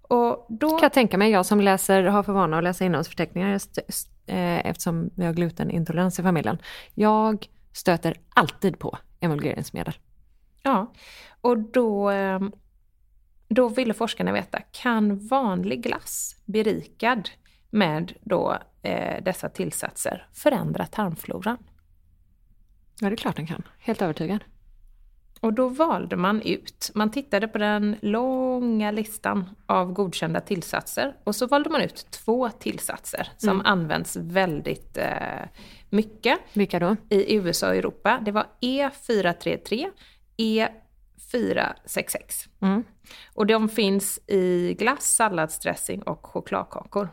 Och 0.02 0.46
då... 0.50 0.70
Kan 0.70 0.80
jag 0.82 0.94
tänka 0.94 1.18
mig, 1.18 1.32
jag 1.32 1.46
som 1.46 1.62
läser, 1.62 2.04
har 2.04 2.24
för 2.24 2.34
vana 2.34 2.58
att 2.58 2.64
läsa 2.64 2.86
innehållsförteckningar 2.86 3.60
eftersom 4.64 5.10
vi 5.16 5.26
har 5.26 5.34
glutenintolerans 5.34 6.20
i 6.20 6.24
familjen. 6.24 6.58
Jag 6.94 7.46
stöter 7.74 8.16
alltid 8.30 8.80
på 8.80 8.98
emulgeringsmedel. 9.20 9.94
Ja, 10.64 10.94
och 11.42 11.58
då, 11.58 12.12
då 13.48 13.70
ville 13.70 13.94
forskarna 13.94 14.32
veta, 14.32 14.62
kan 14.72 15.28
vanlig 15.28 15.84
glass 15.84 16.36
berikad 16.46 17.30
med 17.70 18.14
då, 18.22 18.58
eh, 18.82 19.24
dessa 19.24 19.50
tillsatser 19.50 20.28
förändra 20.34 20.86
tarmfloran? 20.86 21.58
Ja, 23.02 23.10
det 23.10 23.14
är 23.14 23.18
klart 23.18 23.36
den 23.36 23.48
kan. 23.48 23.64
Helt 23.80 24.02
övertygad. 24.02 24.44
Och 25.42 25.54
då 25.54 25.68
valde 25.68 26.16
man 26.16 26.42
ut, 26.42 26.92
man 26.94 27.12
tittade 27.12 27.48
på 27.48 27.58
den 27.58 27.96
långa 28.02 28.92
listan 28.92 29.50
av 29.66 29.94
godkända 29.94 30.42
tillsatser 30.42 31.16
och 31.24 31.36
så 31.36 31.48
valde 31.48 31.70
man 31.70 31.82
ut 31.82 32.08
två 32.12 32.50
tillsatser 32.50 33.28
som 33.38 33.50
mm. 33.50 33.66
används 33.66 34.16
väldigt 34.16 34.98
eh, 34.98 35.46
mycket. 35.90 36.40
Vilka 36.54 36.80
då? 36.80 36.96
I 37.10 37.36
USA 37.36 37.68
och 37.68 37.76
Europa. 37.76 38.20
Det 38.26 38.32
var 38.32 38.46
E433, 38.62 39.90
E466. 40.38 42.48
Mm. 42.62 42.84
Och 43.34 43.46
de 43.46 43.70
finns 43.70 44.20
i 44.28 44.76
glass, 44.80 45.16
salladsdressing 45.16 46.02
och 46.02 46.26
chokladkakor. 46.26 47.10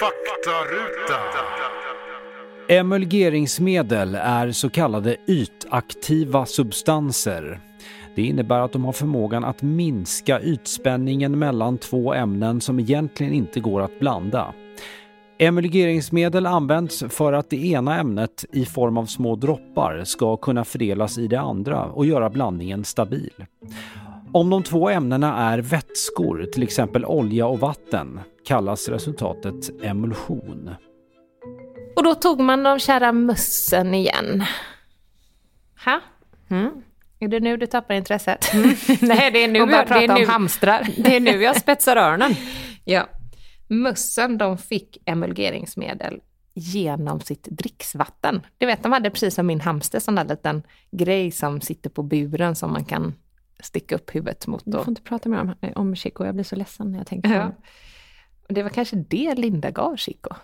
Faktaruta. 0.00 1.73
Emulgeringsmedel 2.68 4.14
är 4.14 4.52
så 4.52 4.70
kallade 4.70 5.16
ytaktiva 5.26 6.46
substanser. 6.46 7.60
Det 8.16 8.22
innebär 8.22 8.60
att 8.60 8.72
de 8.72 8.84
har 8.84 8.92
förmågan 8.92 9.44
att 9.44 9.62
minska 9.62 10.40
ytspänningen 10.40 11.38
mellan 11.38 11.78
två 11.78 12.14
ämnen 12.14 12.60
som 12.60 12.80
egentligen 12.80 13.32
inte 13.32 13.60
går 13.60 13.80
att 13.80 14.00
blanda. 14.00 14.54
Emulgeringsmedel 15.38 16.46
används 16.46 17.04
för 17.08 17.32
att 17.32 17.50
det 17.50 17.66
ena 17.66 18.00
ämnet 18.00 18.44
i 18.52 18.64
form 18.64 18.98
av 18.98 19.06
små 19.06 19.36
droppar 19.36 20.04
ska 20.04 20.36
kunna 20.36 20.64
fördelas 20.64 21.18
i 21.18 21.26
det 21.26 21.40
andra 21.40 21.84
och 21.84 22.06
göra 22.06 22.30
blandningen 22.30 22.84
stabil. 22.84 23.46
Om 24.32 24.50
de 24.50 24.62
två 24.62 24.88
ämnena 24.88 25.36
är 25.36 25.58
vätskor, 25.58 26.46
till 26.52 26.62
exempel 26.62 27.04
olja 27.04 27.46
och 27.46 27.60
vatten, 27.60 28.20
kallas 28.46 28.88
resultatet 28.88 29.82
emulsion. 29.82 30.70
Och 31.96 32.02
då 32.02 32.14
tog 32.14 32.40
man 32.40 32.62
de 32.62 32.78
kära 32.78 33.12
mössen 33.12 33.94
igen. 33.94 34.44
Ha? 35.84 36.00
Mm. 36.50 36.70
Är 37.18 37.28
det 37.28 37.40
nu 37.40 37.56
du 37.56 37.66
tappar 37.66 37.94
intresset? 37.94 38.54
Mm. 38.54 38.74
Nej, 39.00 39.30
det 39.30 39.44
är 39.44 39.48
nu 39.48 39.58
jag 39.58 39.68
börjar 39.68 39.84
prata 39.84 40.16
om 40.16 40.28
hamstrar. 40.28 40.88
Det 40.96 41.16
är 41.16 41.20
nu 41.20 41.42
jag 41.42 41.56
spetsar 41.56 41.96
öronen. 41.96 42.34
ja. 42.84 43.08
Mössen 43.68 44.38
de 44.38 44.58
fick 44.58 44.98
emulgeringsmedel 45.04 46.20
genom 46.54 47.20
sitt 47.20 47.48
dricksvatten. 47.50 48.46
Du 48.58 48.66
vet, 48.66 48.82
de 48.82 48.92
hade 48.92 49.10
precis 49.10 49.34
som 49.34 49.46
min 49.46 49.60
hamster, 49.60 50.00
sån 50.00 50.14
där 50.14 50.24
liten 50.24 50.62
grej 50.90 51.30
som 51.30 51.60
sitter 51.60 51.90
på 51.90 52.02
buren 52.02 52.54
som 52.54 52.72
man 52.72 52.84
kan 52.84 53.14
sticka 53.60 53.94
upp 53.94 54.14
huvudet 54.14 54.46
mot. 54.46 54.62
Du 54.64 54.72
får 54.72 54.88
inte 54.88 55.02
prata 55.02 55.28
mer 55.28 55.40
om, 55.40 55.54
om 55.74 55.96
Chico, 55.96 56.24
jag 56.24 56.34
blir 56.34 56.44
så 56.44 56.56
ledsen 56.56 56.92
när 56.92 56.98
jag 56.98 57.06
tänker 57.06 57.28
på 57.28 57.34
ja. 57.34 57.52
det. 58.48 58.54
Det 58.54 58.62
var 58.62 58.70
kanske 58.70 58.96
det 58.96 59.34
Linda 59.34 59.70
gav 59.70 59.96
Chico. 59.96 60.34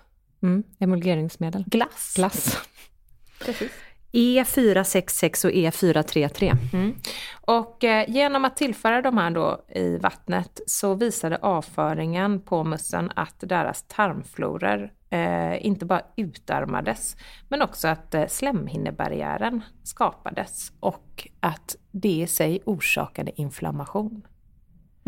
Mm, 0.43 0.63
emulgeringsmedel. 0.79 1.65
Glass. 1.67 2.13
Glass. 2.17 2.59
Precis. 3.45 3.71
E466 4.13 5.45
och 5.45 5.51
E433. 5.51 6.57
Mm. 6.73 6.95
Och 7.41 7.85
eh, 7.85 8.11
genom 8.11 8.45
att 8.45 8.57
tillföra 8.57 9.03
de 9.03 9.19
här 9.19 9.31
då 9.31 9.65
i 9.69 9.97
vattnet 9.97 10.61
så 10.67 10.95
visade 10.95 11.37
avföringen 11.37 12.41
på 12.41 12.65
mössen 12.65 13.11
att 13.17 13.37
deras 13.41 13.85
tarmflorer 13.89 14.93
eh, 15.11 15.67
inte 15.67 15.87
bara 15.87 16.03
utarmades 16.17 17.17
men 17.49 17.63
också 17.63 17.89
att 17.89 18.15
eh, 18.15 18.27
slemhinnebarriären 18.27 19.63
skapades 19.83 20.73
och 20.81 21.29
att 21.41 21.77
det 21.91 22.09
i 22.09 22.27
sig 22.27 22.63
orsakade 22.65 23.41
inflammation. 23.41 24.23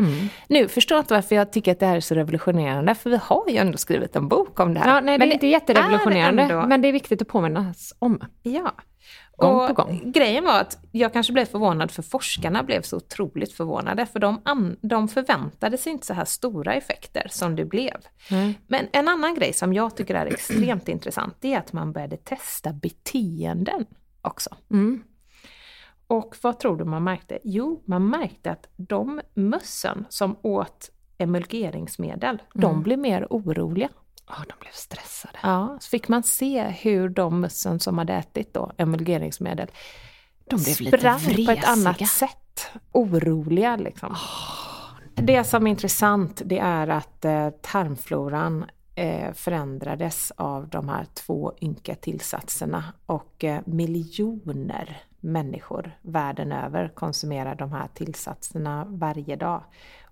Mm. 0.03 0.29
Nu 0.47 0.67
förstår 0.67 0.95
jag 0.95 1.01
inte 1.01 1.13
varför 1.13 1.35
jag 1.35 1.53
tycker 1.53 1.71
att 1.71 1.79
det 1.79 1.85
här 1.85 1.95
är 1.95 1.99
så 1.99 2.15
revolutionerande, 2.15 2.95
för 2.95 3.09
vi 3.09 3.19
har 3.23 3.49
ju 3.49 3.57
ändå 3.57 3.77
skrivit 3.77 4.15
en 4.15 4.27
bok 4.27 4.59
om 4.59 4.73
det 4.73 4.79
här. 4.79 4.95
Ja, 4.95 5.01
nej, 5.01 5.17
men 5.17 5.29
det 5.29 5.31
är 5.31 5.33
inte 5.33 5.47
jätterevolutionerande, 5.47 6.43
ändå... 6.43 6.67
men 6.67 6.81
det 6.81 6.87
är 6.87 6.93
viktigt 6.93 7.21
att 7.21 7.27
påminnas 7.27 7.93
om. 7.99 8.21
Ja. 8.43 8.73
Gång 9.37 9.55
och 9.55 9.67
på 9.67 9.73
gång. 9.73 10.11
Grejen 10.11 10.43
var 10.43 10.61
att 10.61 10.77
jag 10.91 11.13
kanske 11.13 11.33
blev 11.33 11.45
förvånad 11.45 11.91
för 11.91 12.01
forskarna 12.01 12.63
blev 12.63 12.81
så 12.81 12.97
otroligt 12.97 13.53
förvånade 13.53 14.05
för 14.05 14.19
de, 14.19 14.41
an, 14.45 14.77
de 14.81 15.07
förväntade 15.07 15.77
sig 15.77 15.91
inte 15.91 16.05
så 16.05 16.13
här 16.13 16.25
stora 16.25 16.73
effekter 16.73 17.27
som 17.29 17.55
det 17.55 17.65
blev. 17.65 17.97
Mm. 18.31 18.53
Men 18.67 18.87
en 18.91 19.07
annan 19.07 19.35
grej 19.35 19.53
som 19.53 19.73
jag 19.73 19.97
tycker 19.97 20.15
är 20.15 20.25
extremt 20.25 20.87
intressant 20.89 21.35
det 21.39 21.53
är 21.53 21.59
att 21.59 21.73
man 21.73 21.91
började 21.91 22.17
testa 22.17 22.73
beteenden 22.73 23.85
också. 24.21 24.55
Mm. 24.71 25.03
Och 26.13 26.35
vad 26.41 26.59
tror 26.59 26.77
du 26.77 26.85
man 26.85 27.03
märkte? 27.03 27.39
Jo, 27.43 27.83
man 27.85 28.09
märkte 28.09 28.51
att 28.51 28.67
de 28.75 29.21
mössen 29.33 30.05
som 30.09 30.35
åt 30.41 30.89
emulgeringsmedel, 31.17 32.29
mm. 32.29 32.61
de 32.61 32.83
blev 32.83 32.99
mer 32.99 33.27
oroliga. 33.29 33.89
Ja, 34.27 34.35
de 34.35 34.53
blev 34.59 34.71
stressade. 34.71 35.39
Ja, 35.43 35.77
så 35.79 35.89
fick 35.89 36.07
man 36.07 36.23
se 36.23 36.63
hur 36.63 37.09
de 37.09 37.39
mössen 37.39 37.79
som 37.79 37.97
hade 37.97 38.13
ätit 38.13 38.53
då 38.53 38.71
emulgeringsmedel 38.77 39.67
de 40.49 40.63
blev 40.63 40.81
lite 40.81 40.97
vresiga. 40.97 41.45
på 41.45 41.51
ett 41.51 41.67
annat 41.67 42.07
sätt. 42.07 42.71
Oroliga 42.91 43.75
liksom. 43.75 44.11
Oh. 44.11 45.23
Det 45.23 45.43
som 45.43 45.67
är 45.67 45.71
intressant 45.71 46.41
det 46.45 46.59
är 46.59 46.87
att 46.87 47.25
eh, 47.25 47.49
tarmfloran 47.49 48.65
eh, 48.95 49.33
förändrades 49.33 50.31
av 50.31 50.67
de 50.67 50.89
här 50.89 51.05
två 51.13 51.53
ynka 51.61 51.95
tillsatserna 51.95 52.83
och 53.05 53.43
eh, 53.43 53.61
miljoner 53.65 55.03
människor 55.23 55.97
världen 56.01 56.51
över 56.51 56.87
konsumerar 56.87 57.55
de 57.55 57.71
här 57.71 57.87
tillsatserna 57.93 58.85
varje 58.89 59.35
dag. 59.35 59.63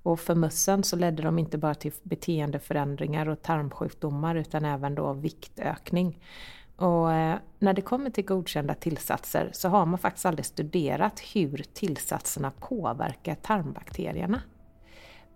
Och 0.04 0.20
för 0.20 0.36
mössen 0.36 0.84
så 0.84 0.96
ledde 0.96 1.24
de 1.24 1.40
inte 1.40 1.58
bara 1.58 1.76
till 1.76 1.92
beteendeförändringar 2.04 3.30
och 3.30 3.42
tarmsjukdomar 3.42 4.36
utan 4.36 4.66
även 4.66 4.96
då 4.96 5.14
viktökning. 5.14 6.20
Och 6.76 7.14
eh, 7.14 7.38
när 7.60 7.74
det 7.74 7.82
kommer 7.82 8.10
till 8.10 8.26
godkända 8.26 8.74
tillsatser 8.74 9.50
så 9.54 9.70
har 9.70 9.86
man 9.86 10.00
faktiskt 10.00 10.26
aldrig 10.26 10.46
studerat 10.46 11.20
hur 11.34 11.66
tillsatserna 11.74 12.52
påverkar 12.52 13.36
tarmbakterierna. 13.36 14.42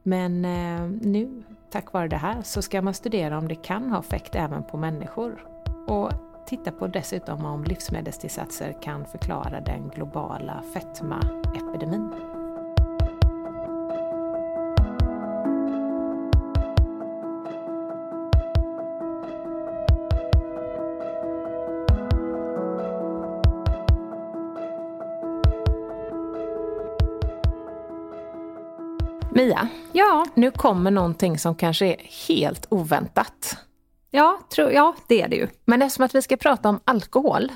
Men 0.04 0.46
eh, 0.46 0.90
nu, 1.02 1.44
tack 1.72 1.94
vare 1.94 2.08
det 2.08 2.18
här, 2.18 2.42
så 2.42 2.62
ska 2.62 2.82
man 2.82 2.94
studera 2.94 3.38
om 3.38 3.48
det 3.48 3.56
kan 3.56 3.92
ha 3.92 4.00
effekt 4.00 4.36
även 4.36 4.64
på 4.64 4.78
människor. 4.78 5.48
Och 5.88 6.12
titta 6.46 6.72
på 6.72 6.88
dessutom 6.88 7.46
om 7.46 7.64
livsmedelstillsatser 7.64 8.82
kan 8.82 9.06
förklara 9.06 9.62
den 9.62 9.90
globala 9.90 10.64
fetmaepidemin. 10.74 12.12
Mia, 29.36 29.68
ja. 29.94 30.26
nu 30.34 30.52
kommer 30.52 30.92
någonting 30.92 31.38
som 31.38 31.56
kanske 31.56 31.86
är 31.86 32.28
helt 32.28 32.68
oväntat. 32.70 33.58
Ja, 34.16 34.40
tro, 34.50 34.72
ja, 34.72 34.96
det 35.08 35.22
är 35.22 35.28
det 35.28 35.36
ju. 35.36 35.48
Men 35.66 35.82
eftersom 35.82 36.06
att 36.06 36.16
vi 36.16 36.22
ska 36.22 36.38
prata 36.38 36.70
om 36.70 36.80
alkohol 36.86 37.52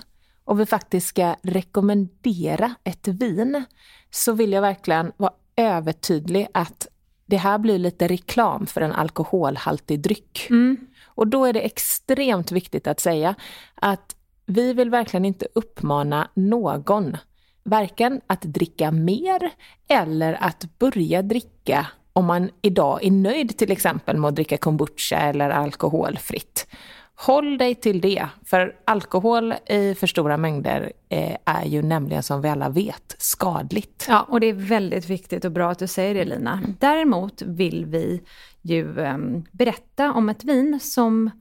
och 0.46 0.60
vi 0.60 0.66
faktiskt 0.66 1.08
ska 1.08 1.36
rekommendera 1.44 2.76
ett 2.84 3.08
vin 3.08 3.64
så 4.12 4.34
vill 4.34 4.52
jag 4.52 4.62
verkligen 4.62 5.12
vara 5.18 5.34
övertydlig 5.56 6.48
att 6.54 6.88
det 7.26 7.38
här 7.38 7.58
blir 7.58 7.78
lite 7.78 8.08
reklam 8.08 8.66
för 8.66 8.82
en 8.82 8.92
alkoholhaltig 8.92 10.00
dryck. 10.00 10.48
Mm. 10.50 10.78
Och 11.06 11.28
då 11.28 11.46
är 11.46 11.54
det 11.54 11.62
extremt 11.62 12.52
viktigt 12.52 12.88
att 12.88 13.00
säga 13.00 13.36
att 13.76 14.16
vi 14.46 14.74
vill 14.74 14.90
verkligen 14.90 15.26
inte 15.26 15.48
uppmana 15.56 16.30
någon 16.34 17.18
varken 17.64 18.22
att 18.28 18.42
dricka 18.42 18.92
mer 18.92 19.52
eller 19.88 20.44
att 20.44 20.80
börja 20.80 21.22
dricka 21.22 21.88
om 22.20 22.26
man 22.26 22.50
idag 22.62 23.04
är 23.04 23.12
nöjd 23.12 23.58
till 23.58 23.72
exempel 23.72 24.18
med 24.18 24.28
att 24.28 24.36
dricka 24.36 24.58
kombucha 24.58 25.18
eller 25.18 25.50
alkoholfritt. 25.50 26.68
Håll 27.16 27.58
dig 27.58 27.76
till 27.76 28.02
det, 28.02 28.28
för 28.46 28.76
alkohol 28.86 29.54
i 29.66 29.96
för 29.96 30.08
stora 30.08 30.38
mängder 30.38 30.92
eh, 31.10 31.38
är 31.46 31.66
ju 31.66 31.82
nämligen 31.82 32.24
som 32.24 32.42
vi 32.42 32.50
alla 32.50 32.70
vet 32.70 33.16
skadligt. 33.18 34.06
Ja, 34.10 34.26
och 34.30 34.40
det 34.40 34.48
är 34.48 34.54
väldigt 34.54 35.10
viktigt 35.10 35.46
och 35.46 35.52
bra 35.52 35.72
att 35.72 35.80
du 35.80 35.88
säger 35.88 36.14
det 36.14 36.26
Lina. 36.26 36.60
Däremot 36.80 37.42
vill 37.42 37.86
vi 37.86 38.22
ju 38.62 39.00
eh, 39.00 39.18
berätta 39.52 40.14
om 40.14 40.30
ett 40.30 40.44
vin 40.44 40.80
som 40.82 41.32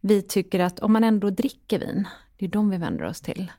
vi 0.00 0.22
tycker 0.22 0.60
att 0.60 0.78
om 0.78 0.92
man 0.92 1.04
ändå 1.04 1.30
dricker 1.30 1.78
vin, 1.78 2.08
det 2.38 2.44
är 2.44 2.50
de 2.50 2.70
vi 2.70 2.76
vänder 2.76 3.04
oss 3.04 3.20
till, 3.20 3.52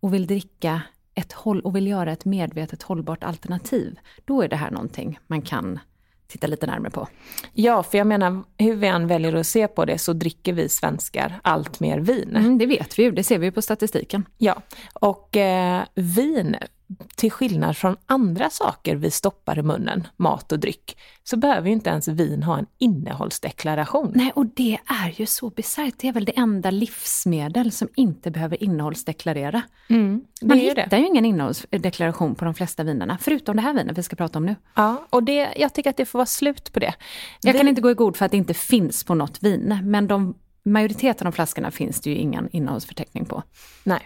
och 0.00 0.14
vill 0.14 0.26
dricka 0.26 0.82
ett 1.14 1.32
håll 1.32 1.60
och 1.60 1.76
vill 1.76 1.86
göra 1.86 2.12
ett 2.12 2.24
medvetet 2.24 2.82
hållbart 2.82 3.24
alternativ, 3.24 3.98
då 4.24 4.42
är 4.42 4.48
det 4.48 4.56
här 4.56 4.70
någonting 4.70 5.18
man 5.26 5.42
kan 5.42 5.78
titta 6.30 6.46
lite 6.46 6.66
närmare 6.66 6.90
på. 6.90 7.08
Ja, 7.52 7.82
för 7.82 7.98
jag 7.98 8.06
menar, 8.06 8.42
hur 8.58 8.74
vi 8.74 8.86
än 8.86 9.06
väljer 9.06 9.34
att 9.34 9.46
se 9.46 9.68
på 9.68 9.84
det 9.84 9.98
så 9.98 10.12
dricker 10.12 10.52
vi 10.52 10.68
svenskar 10.68 11.40
allt 11.42 11.80
mer 11.80 11.98
vin. 11.98 12.36
Mm, 12.36 12.58
det 12.58 12.66
vet 12.66 12.98
vi 12.98 13.02
ju, 13.02 13.10
det 13.10 13.24
ser 13.24 13.38
vi 13.38 13.46
ju 13.46 13.52
på 13.52 13.62
statistiken. 13.62 14.24
Ja, 14.38 14.62
och 14.92 15.36
eh, 15.36 15.82
vin 15.94 16.56
till 17.16 17.30
skillnad 17.30 17.76
från 17.76 17.96
andra 18.06 18.50
saker 18.50 18.96
vi 18.96 19.10
stoppar 19.10 19.58
i 19.58 19.62
munnen, 19.62 20.06
mat 20.16 20.52
och 20.52 20.58
dryck, 20.58 20.96
så 21.24 21.36
behöver 21.36 21.66
ju 21.66 21.72
inte 21.72 21.90
ens 21.90 22.08
vin 22.08 22.42
ha 22.42 22.58
en 22.58 22.66
innehållsdeklaration. 22.78 24.12
Nej, 24.14 24.32
och 24.34 24.46
det 24.46 24.78
är 24.86 25.20
ju 25.20 25.26
så 25.26 25.50
bisarrt. 25.50 25.94
Det 25.98 26.08
är 26.08 26.12
väl 26.12 26.24
det 26.24 26.38
enda 26.38 26.70
livsmedel 26.70 27.72
som 27.72 27.88
inte 27.96 28.30
behöver 28.30 28.62
innehållsdeklarera. 28.62 29.62
Mm, 29.88 30.24
Man 30.42 30.58
hittar 30.58 30.86
det. 30.90 30.98
ju 30.98 31.06
ingen 31.06 31.24
innehållsdeklaration 31.24 32.34
på 32.34 32.44
de 32.44 32.54
flesta 32.54 32.82
vinerna, 32.82 33.18
förutom 33.20 33.56
det 33.56 33.62
här 33.62 33.74
vinet 33.74 33.98
vi 33.98 34.02
ska 34.02 34.16
prata 34.16 34.38
om 34.38 34.46
nu. 34.46 34.56
Ja, 34.74 35.06
och 35.10 35.22
det, 35.22 35.48
jag 35.56 35.74
tycker 35.74 35.90
att 35.90 35.96
det 35.96 36.06
får 36.06 36.18
vara 36.18 36.26
slut 36.26 36.72
på 36.72 36.78
det. 36.80 36.94
Jag 37.40 37.52
vi... 37.52 37.58
kan 37.58 37.68
inte 37.68 37.80
gå 37.80 37.90
i 37.90 37.94
god 37.94 38.16
för 38.16 38.24
att 38.24 38.30
det 38.30 38.36
inte 38.38 38.54
finns 38.54 39.04
på 39.04 39.14
något 39.14 39.42
vin, 39.42 39.78
men 39.84 40.06
de, 40.06 40.34
majoriteten 40.62 41.26
av 41.26 41.32
flaskorna 41.32 41.70
finns 41.70 42.00
det 42.00 42.10
ju 42.10 42.16
ingen 42.16 42.48
innehållsförteckning 42.52 43.24
på. 43.24 43.42
Nej. 43.84 44.00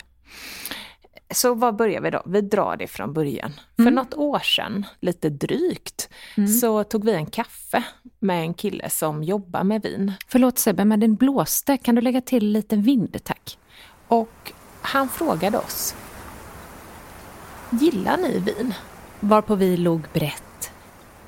Så 1.30 1.54
var 1.54 1.72
börjar 1.72 2.00
vi 2.00 2.10
då? 2.10 2.22
Vi 2.26 2.40
drar 2.40 2.76
det 2.76 2.86
från 2.86 3.12
början. 3.12 3.52
Mm. 3.78 3.86
För 3.86 3.90
något 3.90 4.14
år 4.14 4.38
sedan, 4.38 4.86
lite 5.00 5.28
drygt, 5.30 6.08
mm. 6.36 6.48
så 6.48 6.84
tog 6.84 7.04
vi 7.04 7.12
en 7.12 7.26
kaffe 7.26 7.84
med 8.18 8.40
en 8.40 8.54
kille 8.54 8.90
som 8.90 9.22
jobbar 9.22 9.64
med 9.64 9.82
vin. 9.82 10.12
Förlåt 10.28 10.58
Sebbe, 10.58 10.84
men 10.84 11.00
den 11.00 11.14
blåste. 11.14 11.76
Kan 11.76 11.94
du 11.94 12.00
lägga 12.00 12.20
till 12.20 12.52
lite 12.52 12.76
vind, 12.76 13.24
tack? 13.24 13.58
Och 14.08 14.52
han 14.82 15.08
frågade 15.08 15.58
oss, 15.58 15.94
gillar 17.70 18.16
ni 18.16 18.38
vin? 18.38 18.74
Varpå 19.20 19.54
vi 19.54 19.76
låg 19.76 20.00
brett, 20.12 20.72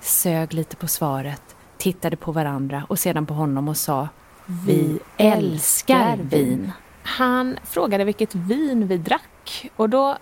sög 0.00 0.54
lite 0.54 0.76
på 0.76 0.86
svaret, 0.86 1.56
tittade 1.78 2.16
på 2.16 2.32
varandra 2.32 2.86
och 2.88 2.98
sedan 2.98 3.26
på 3.26 3.34
honom 3.34 3.68
och 3.68 3.76
sa, 3.76 4.08
Vi 4.46 4.98
älskar 5.16 6.16
vin. 6.16 6.72
Han 7.02 7.58
frågade 7.64 8.04
vilket 8.04 8.34
vin 8.34 8.88
vi 8.88 8.98
drack 8.98 9.30
och 9.76 9.90
då 9.90 10.18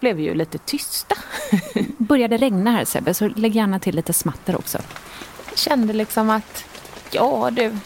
blev 0.00 0.16
vi 0.16 0.22
ju 0.22 0.34
lite 0.34 0.58
tysta. 0.58 1.16
Började 1.98 2.36
regna 2.36 2.70
här 2.70 2.84
Sebbe, 2.84 3.14
så 3.14 3.28
lägg 3.28 3.56
gärna 3.56 3.78
till 3.78 3.96
lite 3.96 4.12
smatter 4.12 4.56
också. 4.56 4.78
Jag 5.48 5.58
kände 5.58 5.92
liksom 5.92 6.30
att, 6.30 6.64
ja 7.10 7.50
du, 7.52 7.76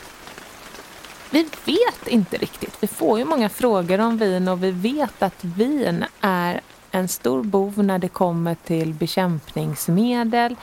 vi 1.31 1.43
vet 1.65 2.07
inte 2.07 2.37
riktigt. 2.37 2.77
Vi 2.81 2.87
får 2.87 3.19
ju 3.19 3.25
många 3.25 3.49
frågor 3.49 4.01
om 4.01 4.19
vin 4.19 4.49
och 4.49 4.65
vi 4.65 4.71
vet 4.71 5.23
att 5.23 5.45
vin 5.45 6.05
är 6.21 6.61
en 6.91 7.09
stor 7.09 7.43
bov 7.43 7.85
när 7.85 7.99
det 7.99 8.09
kommer 8.09 8.55
till 8.55 8.95
bekämpningsmedel 8.95 10.57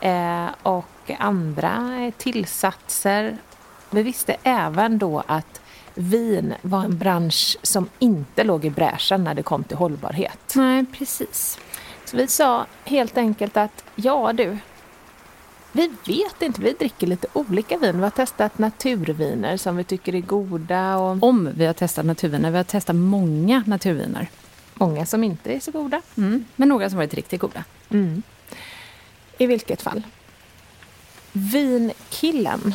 eh, 0.00 0.46
och 0.62 1.10
andra 1.18 2.12
tillsatser. 2.16 3.38
Vi 3.90 4.02
visste 4.02 4.36
även 4.42 4.98
då 4.98 5.22
att 5.26 5.60
vin 5.94 6.54
var 6.62 6.84
en 6.84 6.98
bransch 6.98 7.56
som 7.62 7.88
inte 7.98 8.44
låg 8.44 8.64
i 8.64 8.70
bräschen 8.70 9.24
när 9.24 9.34
det 9.34 9.42
kom 9.42 9.64
till 9.64 9.76
hållbarhet. 9.76 10.52
Nej, 10.54 10.84
precis. 10.92 11.58
Så 12.04 12.16
vi 12.16 12.26
sa 12.26 12.66
helt 12.84 13.18
enkelt 13.18 13.56
att 13.56 13.84
ja 13.94 14.32
du, 14.32 14.58
vi 15.76 15.90
vet 16.06 16.42
inte, 16.42 16.60
vi 16.60 16.72
dricker 16.72 17.06
lite 17.06 17.26
olika 17.32 17.78
vin. 17.78 17.96
Vi 17.96 18.02
har 18.02 18.10
testat 18.10 18.58
naturviner 18.58 19.56
som 19.56 19.76
vi 19.76 19.84
tycker 19.84 20.14
är 20.14 20.20
goda. 20.20 20.96
Och... 20.96 21.22
Om 21.22 21.50
vi 21.56 21.66
har 21.66 21.72
testat 21.72 22.04
naturviner, 22.04 22.50
vi 22.50 22.56
har 22.56 22.64
testat 22.64 22.96
många 22.96 23.64
naturviner. 23.66 24.28
Många 24.74 25.06
som 25.06 25.24
inte 25.24 25.52
är 25.52 25.60
så 25.60 25.70
goda. 25.70 26.02
Mm. 26.16 26.44
Men 26.56 26.68
några 26.68 26.90
som 26.90 26.96
varit 26.96 27.14
riktigt 27.14 27.40
goda. 27.40 27.64
Mm. 27.90 28.22
I 29.38 29.46
vilket 29.46 29.82
fall. 29.82 30.02
Vinkillen, 31.32 32.74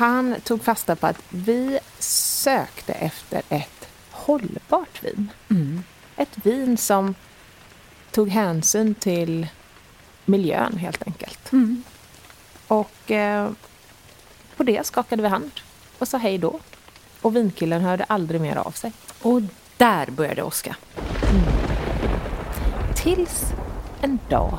han 0.00 0.40
tog 0.44 0.64
fasta 0.64 0.96
på 0.96 1.06
att 1.06 1.22
vi 1.28 1.78
sökte 1.98 2.92
efter 2.92 3.42
ett 3.48 3.88
hållbart 4.10 5.04
vin. 5.04 5.28
Mm. 5.50 5.82
Ett 6.16 6.38
vin 6.42 6.76
som 6.76 7.14
tog 8.10 8.28
hänsyn 8.28 8.94
till 8.94 9.46
miljön 10.24 10.76
helt 10.76 11.06
enkelt. 11.06 11.52
Mm. 11.52 11.82
Och 12.66 13.10
eh, 13.10 13.50
på 14.56 14.62
det 14.62 14.86
skakade 14.86 15.22
vi 15.22 15.28
hand 15.28 15.50
och 15.98 16.08
sa 16.08 16.18
hej 16.18 16.38
då. 16.38 16.60
Och 17.20 17.36
vinkillen 17.36 17.82
hörde 17.82 18.04
aldrig 18.04 18.40
mer 18.40 18.56
av 18.56 18.70
sig. 18.70 18.92
Och 19.22 19.42
där 19.76 20.10
började 20.10 20.42
åska. 20.42 20.76
Mm. 21.30 21.44
Tills 22.96 23.44
en 24.00 24.18
dag, 24.28 24.58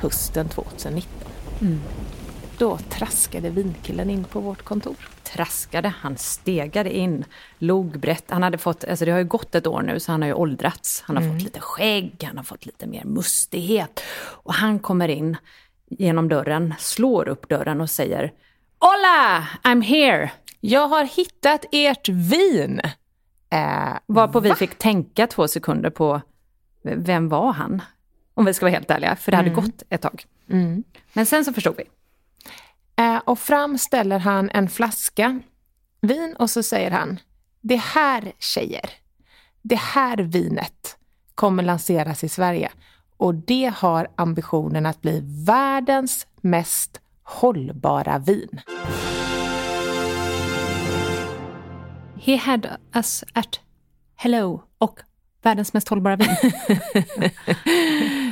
hösten 0.00 0.48
2019. 0.48 1.12
Mm. 1.60 1.80
Då 2.58 2.78
traskade 2.78 3.50
vinkillen 3.50 4.10
in 4.10 4.24
på 4.24 4.40
vårt 4.40 4.62
kontor. 4.62 4.96
Traskade, 5.22 5.88
han 5.88 6.16
stegade 6.16 6.96
in, 6.96 7.24
log 7.58 8.00
brett. 8.00 8.24
Han 8.28 8.42
hade 8.42 8.58
fått, 8.58 8.84
alltså 8.84 9.04
det 9.04 9.10
har 9.10 9.18
ju 9.18 9.24
gått 9.24 9.54
ett 9.54 9.66
år 9.66 9.82
nu 9.82 10.00
så 10.00 10.12
han 10.12 10.22
har 10.22 10.26
ju 10.26 10.34
åldrats. 10.34 11.02
Han 11.06 11.16
har 11.16 11.22
mm. 11.22 11.34
fått 11.34 11.44
lite 11.44 11.60
skägg, 11.60 12.24
han 12.26 12.36
har 12.36 12.44
fått 12.44 12.66
lite 12.66 12.86
mer 12.86 13.04
mustighet. 13.04 14.02
Och 14.18 14.54
han 14.54 14.78
kommer 14.78 15.08
in 15.08 15.36
genom 15.88 16.28
dörren, 16.28 16.74
slår 16.78 17.28
upp 17.28 17.48
dörren 17.48 17.80
och 17.80 17.90
säger 17.90 18.32
Hola, 18.78 19.48
I'm 19.62 19.82
here! 19.82 20.30
Jag 20.60 20.88
har 20.88 21.04
hittat 21.04 21.64
ert 21.72 22.08
vin! 22.08 22.80
Eh, 23.50 23.96
Varpå 24.06 24.40
va? 24.40 24.48
vi 24.48 24.54
fick 24.54 24.78
tänka 24.78 25.26
två 25.26 25.48
sekunder 25.48 25.90
på 25.90 26.20
vem 26.82 27.28
var 27.28 27.52
han? 27.52 27.82
Om 28.34 28.44
vi 28.44 28.54
ska 28.54 28.66
vara 28.66 28.74
helt 28.74 28.90
ärliga, 28.90 29.16
för 29.16 29.30
det 29.30 29.36
hade 29.36 29.50
mm. 29.50 29.64
gått 29.64 29.82
ett 29.88 30.02
tag. 30.02 30.24
Mm. 30.50 30.84
Men 31.12 31.26
sen 31.26 31.44
så 31.44 31.52
förstod 31.52 31.74
vi. 31.76 31.84
Eh, 32.98 33.16
och 33.16 33.38
fram 33.38 33.78
ställer 33.78 34.18
han 34.18 34.50
en 34.54 34.68
flaska 34.68 35.40
vin 36.00 36.36
och 36.38 36.50
så 36.50 36.62
säger 36.62 36.90
han, 36.90 37.20
det 37.60 37.76
här 37.76 38.32
tjejer, 38.38 38.90
det 39.62 39.80
här 39.80 40.16
vinet 40.16 40.96
kommer 41.34 41.62
lanseras 41.62 42.24
i 42.24 42.28
Sverige 42.28 42.70
och 43.16 43.34
det 43.34 43.72
har 43.76 44.08
ambitionen 44.16 44.86
att 44.86 45.02
bli 45.02 45.22
världens 45.46 46.26
mest 46.40 47.00
hållbara 47.22 48.18
vin. 48.18 48.60
He 52.20 52.36
had 52.36 52.66
us 52.94 53.24
at 53.32 53.60
hello 54.14 54.62
och 54.78 55.00
världens 55.42 55.72
mest 55.72 55.88
hållbara 55.88 56.16
vin. 56.16 56.36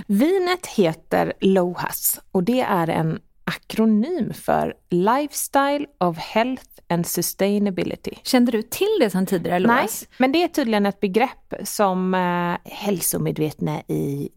Vinet 0.07 0.67
heter 0.67 1.33
LOHAS 1.41 2.21
och 2.33 2.45
det 2.45 2.61
är 2.61 2.89
en 2.89 3.21
akronym 3.45 4.33
för 4.33 4.75
Lifestyle 4.91 5.87
of 5.99 6.19
Health 6.19 6.65
and 6.89 7.07
Sustainability. 7.07 8.11
Kände 8.23 8.53
du 8.53 8.63
till 8.63 8.97
det 9.01 9.11
sedan 9.11 9.27
tidigare, 9.27 9.59
LOHAS? 9.59 10.07
Nej, 10.09 10.17
men 10.19 10.33
det 10.33 10.43
är 10.43 10.49
tydligen 10.49 10.87
ett 10.87 11.01
begrepp 11.01 11.55
som 11.65 12.15
eh, 12.15 12.73
hälsomedvetna 12.73 13.81
i 13.81 14.29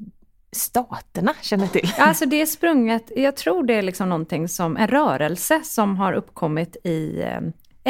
staterna 0.51 1.33
känner 1.41 1.67
till. 1.67 1.93
Alltså 1.97 2.25
det 2.25 2.41
är 2.41 2.45
sprunget, 2.45 3.11
jag 3.15 3.35
tror 3.35 3.63
det 3.63 3.73
är 3.73 3.81
liksom 3.81 4.09
någonting 4.09 4.47
som, 4.47 4.77
en 4.77 4.87
rörelse 4.87 5.61
som 5.63 5.97
har 5.97 6.13
uppkommit 6.13 6.77
i 6.83 7.21
eh, 7.21 7.41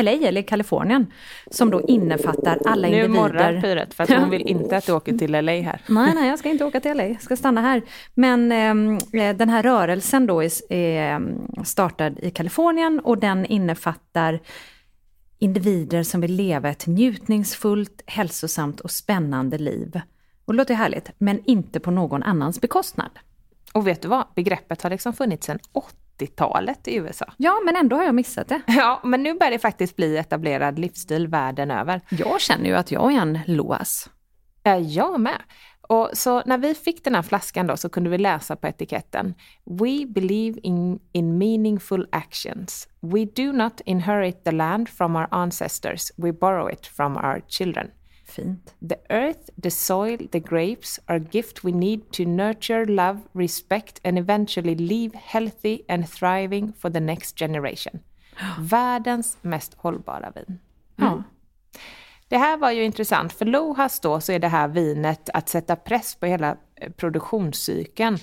LA 0.04 0.12
eller 0.12 0.42
Kalifornien 0.42 1.08
som 1.52 1.72
då 1.72 1.82
innefattar 1.82 2.60
alla 2.66 2.88
nu 2.88 2.94
individer. 2.96 3.08
Nu 3.08 3.20
morrar 3.20 3.62
Pyret 3.62 3.94
för 3.94 4.04
att 4.04 4.10
hon 4.10 4.30
vill 4.30 4.42
inte 4.42 4.78
att 4.78 4.86
du 4.86 4.92
åker 4.92 5.18
till 5.18 5.32
LA 5.32 5.52
här. 5.52 5.82
Nej, 5.88 6.14
nej, 6.16 6.30
jag 6.30 6.40
ska 6.40 6.50
inte 6.50 6.66
åka 6.66 6.80
till 6.80 6.98
LA, 6.98 7.06
jag 7.06 7.22
ska 7.22 7.36
stanna 7.36 7.62
här. 7.62 7.82
Men 8.14 8.52
ehm, 8.52 8.98
eh, 9.14 9.36
den 9.36 9.50
här 9.50 9.64
rörelsen 9.64 10.28
då 10.28 10.44
är, 10.44 10.74
är 10.74 11.16
ehm, 11.16 11.48
startad 11.66 12.20
i 12.20 12.32
Kalifornien 12.32 13.00
och 13.00 13.18
den 13.18 13.46
innefattar 13.46 14.40
individer 15.40 16.04
som 16.04 16.22
vill 16.22 16.36
leva 16.36 16.70
ett 16.70 16.88
njutningsfullt, 16.88 18.04
hälsosamt 18.06 18.80
och 18.80 18.92
spännande 18.92 19.58
liv. 19.58 20.02
Och 20.46 20.54
det 20.54 20.58
låter 20.58 20.74
härligt, 20.74 21.12
men 21.18 21.40
inte 21.46 21.80
på 21.80 21.92
någon 21.92 22.24
annans 22.24 22.62
bekostnad. 22.62 23.12
Och 23.74 23.88
vet 23.88 24.02
du 24.02 24.08
vad? 24.08 24.26
Begreppet 24.36 24.82
har 24.82 24.90
liksom 24.90 25.14
funnits 25.14 25.46
sedan 25.46 25.60
80-talet 26.20 26.88
i 26.88 26.96
USA. 26.96 27.34
Ja, 27.38 27.62
men 27.66 27.76
ändå 27.76 27.96
har 27.96 28.04
jag 28.04 28.16
missat 28.16 28.48
det. 28.48 28.62
Ja, 28.68 29.02
men 29.04 29.24
nu 29.24 29.34
börjar 29.34 29.52
det 29.52 29.60
faktiskt 29.60 29.96
bli 29.96 30.18
etablerad 30.18 30.80
livsstil 30.80 31.28
världen 31.28 31.72
över. 31.72 32.02
Jag 32.10 32.42
känner 32.42 32.66
ju 32.66 32.76
att 32.76 32.92
jag 32.92 33.14
är 33.14 33.22
en 33.22 33.40
LOAS. 33.48 34.10
Jag 34.86 35.20
med. 35.20 35.42
Och 35.82 36.10
så 36.14 36.42
när 36.46 36.58
vi 36.58 36.76
fick 36.76 37.04
den 37.04 37.16
här 37.16 37.22
flaskan 37.22 37.68
då 37.68 37.78
så 37.78 37.90
kunde 37.90 38.10
vi 38.10 38.18
läsa 38.18 38.56
på 38.56 38.68
etiketten 38.68 39.34
We 39.66 40.06
believe 40.06 40.60
in, 40.64 41.00
in 41.12 41.38
meaningful 41.38 42.08
actions. 42.12 42.88
We 43.02 43.26
do 43.26 43.52
not 43.52 43.82
inherit 43.86 44.44
the 44.44 44.52
land 44.52 44.90
from 44.90 45.16
our 45.16 45.28
ancestors, 45.32 46.12
we 46.18 46.34
borrow 46.34 46.72
it 46.74 46.88
from 46.88 47.18
our 47.18 47.42
children. 47.48 47.92
Fint. 48.38 48.76
The 48.90 48.98
earth, 49.10 49.50
the 49.64 49.72
soil, 49.72 50.18
the 50.32 50.40
grapes 50.40 51.00
are 51.08 51.20
gift 51.20 51.64
we 51.64 51.72
need 51.72 52.12
to 52.12 52.26
nurture, 52.26 52.86
love, 52.86 53.20
respect 53.34 54.00
and 54.04 54.20
eventually 54.20 54.76
leave 54.76 55.16
healthy 55.16 55.84
and 55.90 56.10
thriving 56.10 56.74
for 56.74 56.90
the 56.90 57.00
next 57.00 57.40
generation. 57.40 58.00
Världens 58.60 59.38
mest 59.42 59.74
hållbara 59.74 60.32
vin. 60.36 60.60
Mm. 60.98 61.12
Ja. 61.14 61.24
Det 62.28 62.38
här 62.38 62.58
var 62.58 62.72
ju 62.72 62.84
intressant, 62.84 63.34
för 63.34 63.46
Lohas 63.46 64.00
då 64.00 64.20
så 64.20 64.32
är 64.32 64.40
det 64.40 64.48
här 64.48 64.68
vinet 64.68 65.30
att 65.34 65.50
sätta 65.50 65.76
press 65.76 66.16
på 66.16 66.26
hela 66.26 66.58
eh, 66.76 66.92
produktionscykeln 66.92 68.18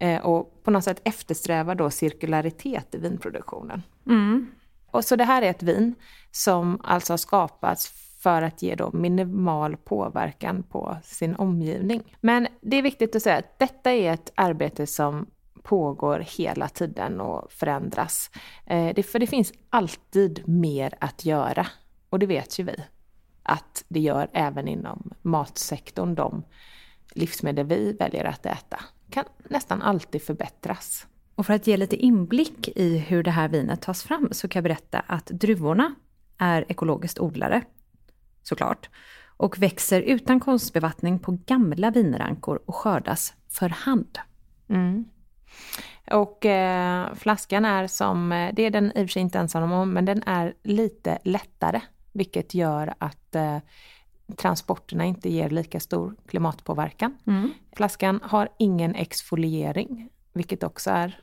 eh, 0.00 0.20
och 0.20 0.64
på 0.64 0.70
något 0.70 0.84
sätt 0.84 1.00
eftersträva 1.04 1.74
då 1.74 1.90
cirkularitet 1.90 2.94
i 2.94 2.98
vinproduktionen. 2.98 3.82
Mm. 4.06 4.46
Och 4.90 5.04
så 5.04 5.16
det 5.16 5.24
här 5.24 5.42
är 5.42 5.50
ett 5.50 5.62
vin 5.62 5.94
som 6.30 6.80
alltså 6.84 7.12
har 7.12 7.18
skapats 7.18 7.92
för 8.22 8.42
att 8.42 8.62
ge 8.62 8.74
då 8.74 8.90
minimal 8.92 9.76
påverkan 9.76 10.62
på 10.62 10.96
sin 11.02 11.36
omgivning. 11.36 12.16
Men 12.20 12.48
det 12.60 12.76
är 12.76 12.82
viktigt 12.82 13.16
att 13.16 13.22
säga 13.22 13.36
att 13.36 13.58
detta 13.58 13.92
är 13.92 14.12
ett 14.12 14.32
arbete 14.34 14.86
som 14.86 15.26
pågår 15.62 16.18
hela 16.38 16.68
tiden 16.68 17.20
och 17.20 17.52
förändras. 17.52 18.30
Eh, 18.66 18.94
det, 18.94 19.02
för 19.02 19.18
det 19.18 19.26
finns 19.26 19.52
alltid 19.70 20.48
mer 20.48 20.94
att 21.00 21.24
göra 21.24 21.66
och 22.10 22.18
det 22.18 22.26
vet 22.26 22.58
ju 22.58 22.64
vi 22.64 22.84
att 23.42 23.84
det 23.88 24.00
gör 24.00 24.28
även 24.32 24.68
inom 24.68 25.10
matsektorn. 25.22 26.14
De 26.14 26.44
livsmedel 27.14 27.66
vi 27.66 27.92
väljer 27.92 28.24
att 28.24 28.46
äta 28.46 28.80
kan 29.10 29.24
nästan 29.50 29.82
alltid 29.82 30.22
förbättras. 30.22 31.06
Och 31.34 31.46
för 31.46 31.54
att 31.54 31.66
ge 31.66 31.76
lite 31.76 31.96
inblick 31.96 32.68
i 32.68 32.98
hur 32.98 33.22
det 33.22 33.30
här 33.30 33.48
vinet 33.48 33.82
tas 33.82 34.02
fram 34.02 34.28
så 34.32 34.48
kan 34.48 34.60
jag 34.60 34.64
berätta 34.64 35.00
att 35.00 35.26
druvorna 35.26 35.94
är 36.38 36.64
ekologiskt 36.68 37.18
odlade 37.18 37.62
såklart, 38.42 38.88
och 39.36 39.62
växer 39.62 40.02
utan 40.02 40.40
konstbevattning 40.40 41.18
på 41.18 41.38
gamla 41.46 41.90
vinrankor 41.90 42.62
och 42.66 42.74
skördas 42.74 43.34
för 43.48 43.68
hand. 43.68 44.18
Mm. 44.68 45.04
Och 46.10 46.46
eh, 46.46 47.14
flaskan 47.14 47.64
är 47.64 47.86
som, 47.86 48.32
eh, 48.32 48.54
det 48.54 48.62
är 48.62 48.70
den 48.70 48.86
i 48.86 49.04
och 49.04 49.08
för 49.08 49.12
sig 49.12 49.22
inte 49.22 49.38
ensam 49.38 49.72
om, 49.72 49.92
men 49.92 50.04
den 50.04 50.22
är 50.22 50.54
lite 50.62 51.18
lättare, 51.24 51.80
vilket 52.12 52.54
gör 52.54 52.94
att 52.98 53.34
eh, 53.34 53.58
transporterna 54.36 55.04
inte 55.04 55.30
ger 55.30 55.50
lika 55.50 55.80
stor 55.80 56.16
klimatpåverkan. 56.26 57.18
Mm. 57.26 57.50
Flaskan 57.76 58.20
har 58.22 58.48
ingen 58.58 58.94
exfoliering, 58.94 60.08
vilket 60.32 60.62
också 60.62 60.90
är 60.90 61.20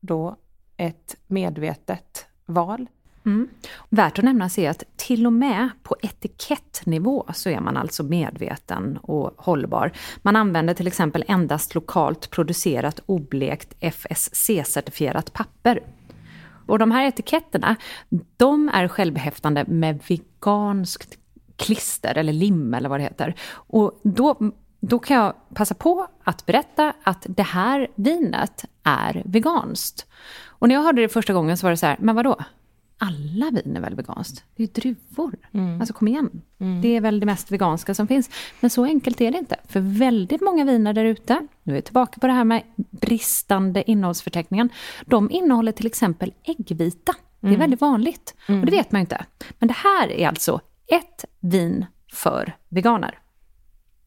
då 0.00 0.36
ett 0.76 1.16
medvetet 1.26 2.26
val. 2.46 2.86
Mm. 3.24 3.48
Värt 3.88 4.18
att 4.18 4.24
nämna 4.24 4.50
är 4.56 4.70
att 4.70 4.84
till 4.96 5.26
och 5.26 5.32
med 5.32 5.68
på 5.82 5.96
etikettnivå 6.02 7.26
så 7.34 7.48
är 7.48 7.60
man 7.60 7.76
alltså 7.76 8.02
medveten 8.02 8.98
och 9.02 9.34
hållbar. 9.36 9.92
Man 10.22 10.36
använder 10.36 10.74
till 10.74 10.86
exempel 10.86 11.24
endast 11.28 11.74
lokalt 11.74 12.30
producerat 12.30 13.00
oblekt 13.06 13.74
FSC-certifierat 13.80 15.32
papper. 15.32 15.80
Och 16.66 16.78
de 16.78 16.90
här 16.90 17.04
etiketterna, 17.04 17.76
de 18.36 18.68
är 18.68 18.88
självhäftande 18.88 19.64
med 19.64 20.00
veganskt 20.08 21.18
klister 21.56 22.18
eller 22.18 22.32
lim 22.32 22.74
eller 22.74 22.88
vad 22.88 23.00
det 23.00 23.04
heter. 23.04 23.34
Och 23.52 24.00
då, 24.02 24.52
då 24.80 24.98
kan 24.98 25.16
jag 25.16 25.34
passa 25.54 25.74
på 25.74 26.06
att 26.24 26.46
berätta 26.46 26.92
att 27.02 27.26
det 27.28 27.42
här 27.42 27.88
vinet 27.94 28.64
är 28.82 29.22
veganskt. 29.24 30.06
Och 30.46 30.68
när 30.68 30.74
jag 30.74 30.82
hörde 30.82 31.02
det 31.02 31.08
första 31.08 31.32
gången 31.32 31.58
så 31.58 31.66
var 31.66 31.70
det 31.70 31.76
så 31.76 31.86
här, 31.86 31.96
men 32.00 32.16
vadå? 32.16 32.36
Alla 33.02 33.50
vin 33.50 33.76
är 33.76 33.80
väl 33.80 33.94
veganskt? 33.94 34.44
Det 34.56 34.62
är 34.62 34.66
ju 34.66 34.72
druvor. 34.72 35.34
Mm. 35.52 35.80
Alltså 35.80 35.94
kom 35.94 36.08
igen. 36.08 36.42
Mm. 36.58 36.82
Det 36.82 36.96
är 36.96 37.00
väl 37.00 37.20
det 37.20 37.26
mest 37.26 37.52
veganska 37.52 37.94
som 37.94 38.08
finns. 38.08 38.30
Men 38.60 38.70
så 38.70 38.84
enkelt 38.84 39.20
är 39.20 39.30
det 39.30 39.38
inte. 39.38 39.56
För 39.68 39.80
väldigt 39.80 40.40
många 40.40 40.64
viner 40.64 40.92
där 40.92 41.04
ute, 41.04 41.46
nu 41.62 41.72
är 41.72 41.76
jag 41.76 41.84
tillbaka 41.84 42.20
på 42.20 42.26
det 42.26 42.32
här 42.32 42.44
med 42.44 42.62
bristande 42.76 43.90
innehållsförteckningen. 43.90 44.68
De 45.06 45.30
innehåller 45.30 45.72
till 45.72 45.86
exempel 45.86 46.34
äggvita. 46.42 47.14
Det 47.40 47.46
är 47.46 47.48
mm. 47.48 47.60
väldigt 47.60 47.80
vanligt. 47.80 48.34
Och 48.36 48.46
det 48.46 48.52
mm. 48.52 48.70
vet 48.70 48.92
man 48.92 49.00
ju 49.00 49.02
inte. 49.02 49.24
Men 49.58 49.68
det 49.68 49.76
här 49.76 50.08
är 50.10 50.28
alltså 50.28 50.60
ett 50.86 51.24
vin 51.40 51.86
för 52.12 52.56
veganer. 52.68 53.18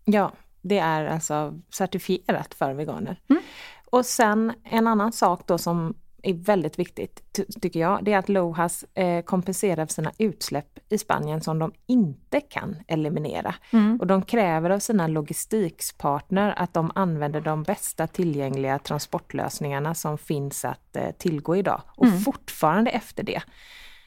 Ja, 0.06 0.32
det 0.62 0.78
är 0.78 1.06
alltså 1.06 1.60
certifierat 1.70 2.54
för 2.54 2.74
veganer. 2.74 3.20
Mm. 3.30 3.42
Och 3.86 4.06
sen 4.06 4.54
en 4.64 4.88
annan 4.88 5.12
sak 5.12 5.48
då 5.48 5.58
som 5.58 5.96
är 6.30 6.34
väldigt 6.34 6.80
viktigt, 6.80 7.40
tycker 7.62 7.80
jag, 7.80 8.04
det 8.04 8.14
är 8.14 8.18
att 8.18 8.30
Lohas 8.30 8.86
eh, 8.94 9.22
kompenserar 9.22 9.86
för 9.86 9.94
sina 9.94 10.12
utsläpp 10.18 10.80
i 10.90 10.98
Spanien 10.98 11.42
som 11.42 11.60
de 11.60 11.72
inte 11.86 12.42
kan 12.42 12.76
eliminera. 12.88 13.56
Mm. 13.72 14.00
Och 14.00 14.08
de 14.08 14.22
kräver 14.22 14.70
av 14.70 14.80
sina 14.80 15.08
logistikpartner 15.08 16.54
att 16.58 16.74
de 16.74 16.92
använder 16.96 17.42
de 17.42 17.64
bästa 17.64 18.08
tillgängliga 18.08 18.80
transportlösningarna 18.80 19.96
som 19.96 20.18
finns 20.18 20.66
att 20.66 20.96
eh, 20.96 21.12
tillgå 21.18 21.56
idag. 21.56 21.82
Och 21.88 22.06
mm. 22.06 22.20
fortfarande 22.20 22.92
efter 22.92 23.24
det 23.24 23.42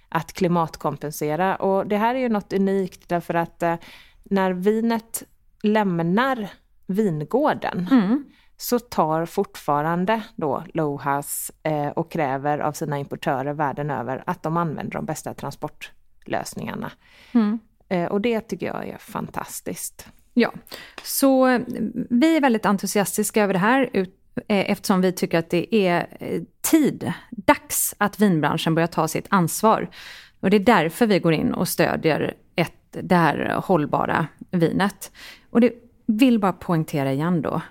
att 0.08 0.32
klimatkompensera. 0.32 1.56
Och 1.56 1.86
det 1.86 1.96
här 1.96 2.14
är 2.14 2.18
ju 2.18 2.28
något 2.28 2.52
unikt 2.52 3.08
därför 3.08 3.34
att 3.34 3.62
eh, 3.62 3.76
när 4.22 4.52
vinet 4.52 5.22
lämnar 5.62 6.50
vingården 6.86 7.88
mm 7.90 8.24
så 8.60 8.78
tar 8.78 9.26
fortfarande 9.26 10.22
då 10.36 10.64
Lohas 10.74 11.52
eh, 11.62 11.88
och 11.88 12.12
kräver 12.12 12.58
av 12.58 12.72
sina 12.72 12.98
importörer 12.98 13.52
världen 13.52 13.90
över 13.90 14.22
att 14.26 14.42
de 14.42 14.56
använder 14.56 14.92
de 14.92 15.04
bästa 15.06 15.34
transportlösningarna. 15.34 16.90
Mm. 17.32 17.58
Eh, 17.88 18.04
och 18.04 18.20
det 18.20 18.40
tycker 18.40 18.66
jag 18.66 18.88
är 18.88 18.98
fantastiskt. 18.98 20.08
Ja, 20.34 20.52
så 21.02 21.46
eh, 21.46 21.60
vi 22.10 22.36
är 22.36 22.40
väldigt 22.40 22.66
entusiastiska 22.66 23.42
över 23.42 23.52
det 23.52 23.58
här 23.58 23.90
ut, 23.92 24.16
eh, 24.36 24.70
eftersom 24.70 25.00
vi 25.00 25.12
tycker 25.12 25.38
att 25.38 25.50
det 25.50 25.74
är 25.74 26.06
tid, 26.60 27.12
dags 27.30 27.94
att 27.98 28.20
vinbranschen 28.20 28.74
börjar 28.74 28.86
ta 28.86 29.08
sitt 29.08 29.26
ansvar. 29.30 29.90
Och 30.40 30.50
det 30.50 30.56
är 30.56 30.60
därför 30.60 31.06
vi 31.06 31.18
går 31.18 31.32
in 31.32 31.54
och 31.54 31.68
stödjer 31.68 32.34
ett, 32.56 32.72
det 32.90 33.14
här 33.14 33.60
hållbara 33.64 34.26
vinet. 34.50 35.12
Och 35.50 35.60
det 35.60 35.72
vill 36.06 36.38
bara 36.38 36.52
poängtera 36.52 37.12
igen 37.12 37.42
då, 37.42 37.62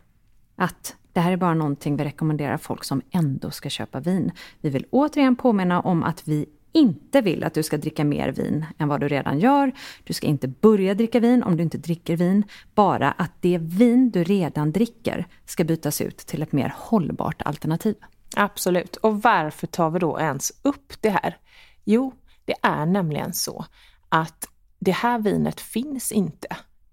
att 0.57 0.95
det 1.13 1.19
här 1.19 1.31
är 1.31 1.37
bara 1.37 1.53
någonting 1.53 1.97
vi 1.97 2.03
rekommenderar 2.03 2.57
folk 2.57 2.83
som 2.83 3.01
ändå 3.11 3.51
ska 3.51 3.69
köpa 3.69 3.99
vin. 3.99 4.31
Vi 4.61 4.69
vill 4.69 4.85
återigen 4.89 5.35
påminna 5.35 5.81
om 5.81 6.03
att 6.03 6.27
vi 6.27 6.45
inte 6.71 7.21
vill 7.21 7.43
att 7.43 7.53
du 7.53 7.63
ska 7.63 7.77
dricka 7.77 8.03
mer 8.03 8.31
vin 8.31 8.65
än 8.77 8.87
vad 8.87 8.99
du 8.99 9.07
redan 9.07 9.39
gör. 9.39 9.71
Du 10.03 10.13
ska 10.13 10.27
inte 10.27 10.47
börja 10.47 10.93
dricka 10.93 11.19
vin 11.19 11.43
om 11.43 11.57
du 11.57 11.63
inte 11.63 11.77
dricker 11.77 12.17
vin. 12.17 12.43
Bara 12.75 13.11
att 13.11 13.31
det 13.41 13.57
vin 13.57 14.11
du 14.11 14.23
redan 14.23 14.71
dricker 14.71 15.27
ska 15.45 15.63
bytas 15.63 16.01
ut 16.01 16.17
till 16.17 16.41
ett 16.41 16.51
mer 16.51 16.73
hållbart 16.77 17.41
alternativ. 17.41 17.95
Absolut. 18.35 18.95
Och 18.95 19.21
varför 19.21 19.67
tar 19.67 19.89
vi 19.89 19.99
då 19.99 20.19
ens 20.19 20.51
upp 20.61 20.93
det 21.01 21.09
här? 21.09 21.37
Jo, 21.83 22.13
det 22.45 22.55
är 22.61 22.85
nämligen 22.85 23.33
så 23.33 23.65
att 24.09 24.49
det 24.79 24.91
här 24.91 25.19
vinet 25.19 25.59
finns 25.59 26.11
inte 26.11 26.47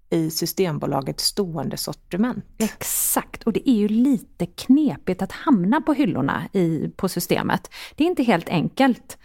i 0.09 0.29
Systembolagets 0.29 1.23
stående 1.23 1.77
sortiment. 1.77 2.45
Exakt, 2.57 3.43
och 3.43 3.53
det 3.53 3.69
är 3.69 3.75
ju 3.75 3.87
lite 3.87 4.45
knepigt 4.45 5.21
att 5.21 5.31
hamna 5.31 5.81
på 5.81 5.93
hyllorna 5.93 6.43
i, 6.53 6.89
på 6.95 7.09
systemet. 7.09 7.69
Det 7.95 8.03
är 8.03 8.07
inte 8.07 8.23
helt 8.23 8.49
enkelt. 8.49 9.17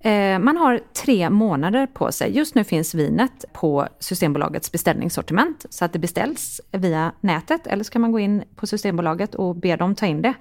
Eh, 0.00 0.38
man 0.38 0.56
har 0.56 0.80
tre 1.04 1.30
månader 1.30 1.86
på 1.86 2.12
sig. 2.12 2.36
Just 2.36 2.54
nu 2.54 2.64
finns 2.64 2.94
vinet 2.94 3.44
på 3.52 3.88
Systembolagets 3.98 4.72
beställningssortiment 4.72 5.66
så 5.70 5.84
att 5.84 5.92
det 5.92 5.98
beställs 5.98 6.60
via 6.72 7.12
nätet 7.20 7.66
eller 7.66 7.84
så 7.84 7.92
kan 7.92 8.00
man 8.00 8.12
gå 8.12 8.18
in 8.18 8.42
på 8.56 8.66
Systembolaget 8.66 9.34
och 9.34 9.56
be 9.56 9.76
dem 9.76 9.94
ta 9.94 10.06
in 10.06 10.22
det. 10.22 10.34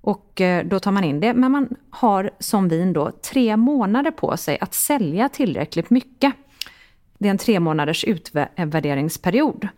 Och 0.00 0.40
eh, 0.40 0.66
då 0.66 0.80
tar 0.80 0.92
man 0.92 1.04
in 1.04 1.20
det. 1.20 1.34
Men 1.34 1.52
man 1.52 1.68
har 1.90 2.30
som 2.38 2.68
vin 2.68 2.92
då 2.92 3.10
tre 3.10 3.56
månader 3.56 4.10
på 4.10 4.36
sig 4.36 4.58
att 4.60 4.74
sälja 4.74 5.28
tillräckligt 5.28 5.90
mycket 5.90 6.34
det 7.20 7.28
är 7.28 7.30
en 7.30 7.38
tre 7.38 7.60
månaders 7.60 8.04
utvärderingsperiod. 8.04 9.68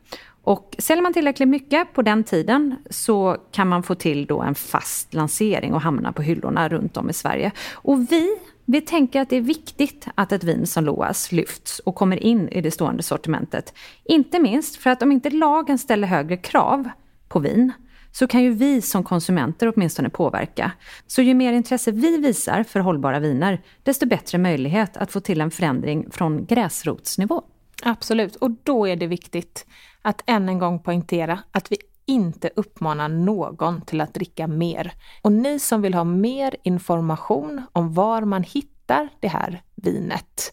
Och 0.45 0.77
säljer 0.79 1.03
man 1.03 1.13
tillräckligt 1.13 1.49
mycket 1.49 1.93
på 1.93 2.03
den 2.03 2.25
tiden 2.25 2.77
så 2.91 3.37
kan 3.53 3.69
man 3.69 3.83
få 3.83 3.95
till 3.95 4.27
då 4.27 4.41
en 4.41 4.55
fast 4.55 5.15
lansering 5.15 5.75
och 5.75 5.81
hamna 5.81 6.13
på 6.13 6.23
hyllorna 6.23 6.69
runt 6.69 6.97
om 6.97 7.11
i 7.11 7.13
Sverige. 7.13 7.53
Och 7.73 8.13
vi, 8.13 8.29
vi 8.65 8.81
tänker 8.81 9.21
att 9.21 9.31
det 9.31 9.37
är 9.37 9.41
viktigt 9.41 10.07
att 10.15 10.33
ett 10.33 10.45
vin 10.45 10.67
som 10.67 10.85
Loas 10.85 11.33
lyfts 11.33 11.79
och 11.79 11.95
kommer 11.95 12.17
in 12.17 12.49
i 12.49 12.61
det 12.61 12.71
stående 12.71 13.03
sortimentet. 13.03 13.75
Inte 14.05 14.39
minst 14.39 14.77
för 14.77 14.91
att 14.91 15.03
om 15.03 15.13
inte 15.13 15.31
lagen 15.31 15.79
ställer 15.79 16.09
högre 16.09 16.37
krav 16.37 16.89
på 17.29 17.39
vin 17.39 17.73
så 18.13 18.27
kan 18.27 18.43
ju 18.43 18.51
vi 18.51 18.83
som 18.83 19.05
konsumenter 19.05 19.73
åtminstone 19.77 20.11
påverka. 20.11 20.73
Så 21.07 21.23
ju 21.23 21.35
mer 21.35 21.53
intresse 21.53 21.93
vi 21.93 22.17
visar 22.17 22.63
för 22.63 22.81
hållbara 22.81 23.19
viner, 23.19 23.63
desto 23.83 24.07
bättre 24.07 24.39
möjlighet 24.39 24.97
att 24.97 25.13
få 25.13 25.21
till 25.21 25.41
en 25.41 25.51
förändring 25.51 26.11
från 26.11 26.47
gräsrotsnivå. 26.47 27.43
Absolut, 27.83 28.37
och 28.37 28.51
då 28.63 28.89
är 28.89 28.97
det 28.97 29.07
viktigt 29.07 29.67
att 30.03 30.23
än 30.27 30.49
en 30.49 30.59
gång 30.59 30.79
poängtera 30.79 31.39
att 31.53 31.73
vi 31.73 31.77
inte 32.07 32.51
uppmanar 32.57 33.09
någon 33.09 33.83
till 33.83 34.01
att 34.01 34.15
dricka 34.15 34.47
mer. 34.47 34.93
Och 35.23 35.33
ni 35.33 35.59
som 35.59 35.83
vill 35.83 35.95
ha 35.95 36.05
mer 36.05 36.57
information 36.63 37.63
om 37.73 37.95
var 37.95 38.23
man 38.23 38.43
hittar 38.43 39.09
det 39.21 39.29
här 39.29 39.63
vinet 39.75 40.53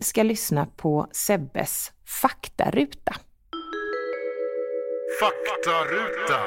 ska 0.00 0.22
lyssna 0.22 0.66
på 0.66 1.08
Sebbes 1.12 1.92
faktaruta. 2.22 3.14
Faktaruta. 5.24 6.40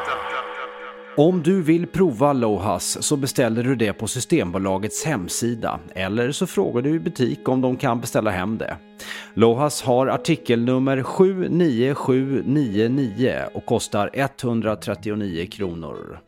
Om 1.17 1.43
du 1.43 1.61
vill 1.61 1.87
prova 1.87 2.33
Lohas 2.33 3.03
så 3.03 3.17
beställer 3.17 3.63
du 3.63 3.75
det 3.75 3.93
på 3.93 4.07
Systembolagets 4.07 5.05
hemsida 5.05 5.79
eller 5.95 6.31
så 6.31 6.47
frågar 6.47 6.81
du 6.81 6.95
i 6.95 6.99
butik 6.99 7.49
om 7.49 7.61
de 7.61 7.77
kan 7.77 8.01
beställa 8.01 8.31
hem 8.31 8.57
det. 8.57 8.77
Lohas 9.33 9.81
har 9.81 10.07
artikelnummer 10.07 11.03
79799 11.03 13.41
och 13.53 13.65
kostar 13.65 14.09
139 14.13 15.47
kronor. 15.51 16.19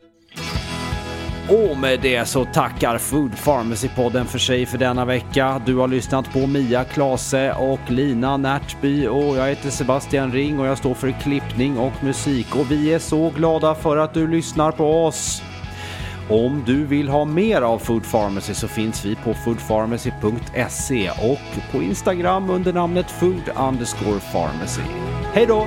Och 1.50 1.76
med 1.76 2.00
det 2.00 2.24
så 2.28 2.44
tackar 2.44 2.98
Food 2.98 3.32
Pharmacy-podden 3.32 4.24
för 4.24 4.38
sig 4.38 4.66
för 4.66 4.78
denna 4.78 5.04
vecka. 5.04 5.62
Du 5.66 5.76
har 5.76 5.88
lyssnat 5.88 6.32
på 6.32 6.46
Mia 6.46 6.84
Klase 6.84 7.52
och 7.52 7.90
Lina 7.90 8.36
Närtby 8.36 9.06
och 9.06 9.36
jag 9.36 9.48
heter 9.48 9.70
Sebastian 9.70 10.32
Ring 10.32 10.60
och 10.60 10.66
jag 10.66 10.78
står 10.78 10.94
för 10.94 11.10
klippning 11.10 11.78
och 11.78 12.04
musik 12.04 12.56
och 12.56 12.70
vi 12.70 12.94
är 12.94 12.98
så 12.98 13.30
glada 13.30 13.74
för 13.74 13.96
att 13.96 14.14
du 14.14 14.28
lyssnar 14.28 14.72
på 14.72 15.04
oss. 15.04 15.42
Om 16.28 16.62
du 16.66 16.86
vill 16.86 17.08
ha 17.08 17.24
mer 17.24 17.62
av 17.62 17.78
Food 17.78 18.10
Pharmacy 18.10 18.54
så 18.54 18.68
finns 18.68 19.04
vi 19.04 19.16
på 19.16 19.34
foodpharmacy.se 19.34 21.10
och 21.10 21.72
på 21.72 21.82
Instagram 21.82 22.50
under 22.50 22.72
namnet 22.72 23.10
food 23.10 23.50
underscore 23.56 24.20
pharmacy. 24.32 24.82
Hej 25.34 25.46
då! 25.46 25.66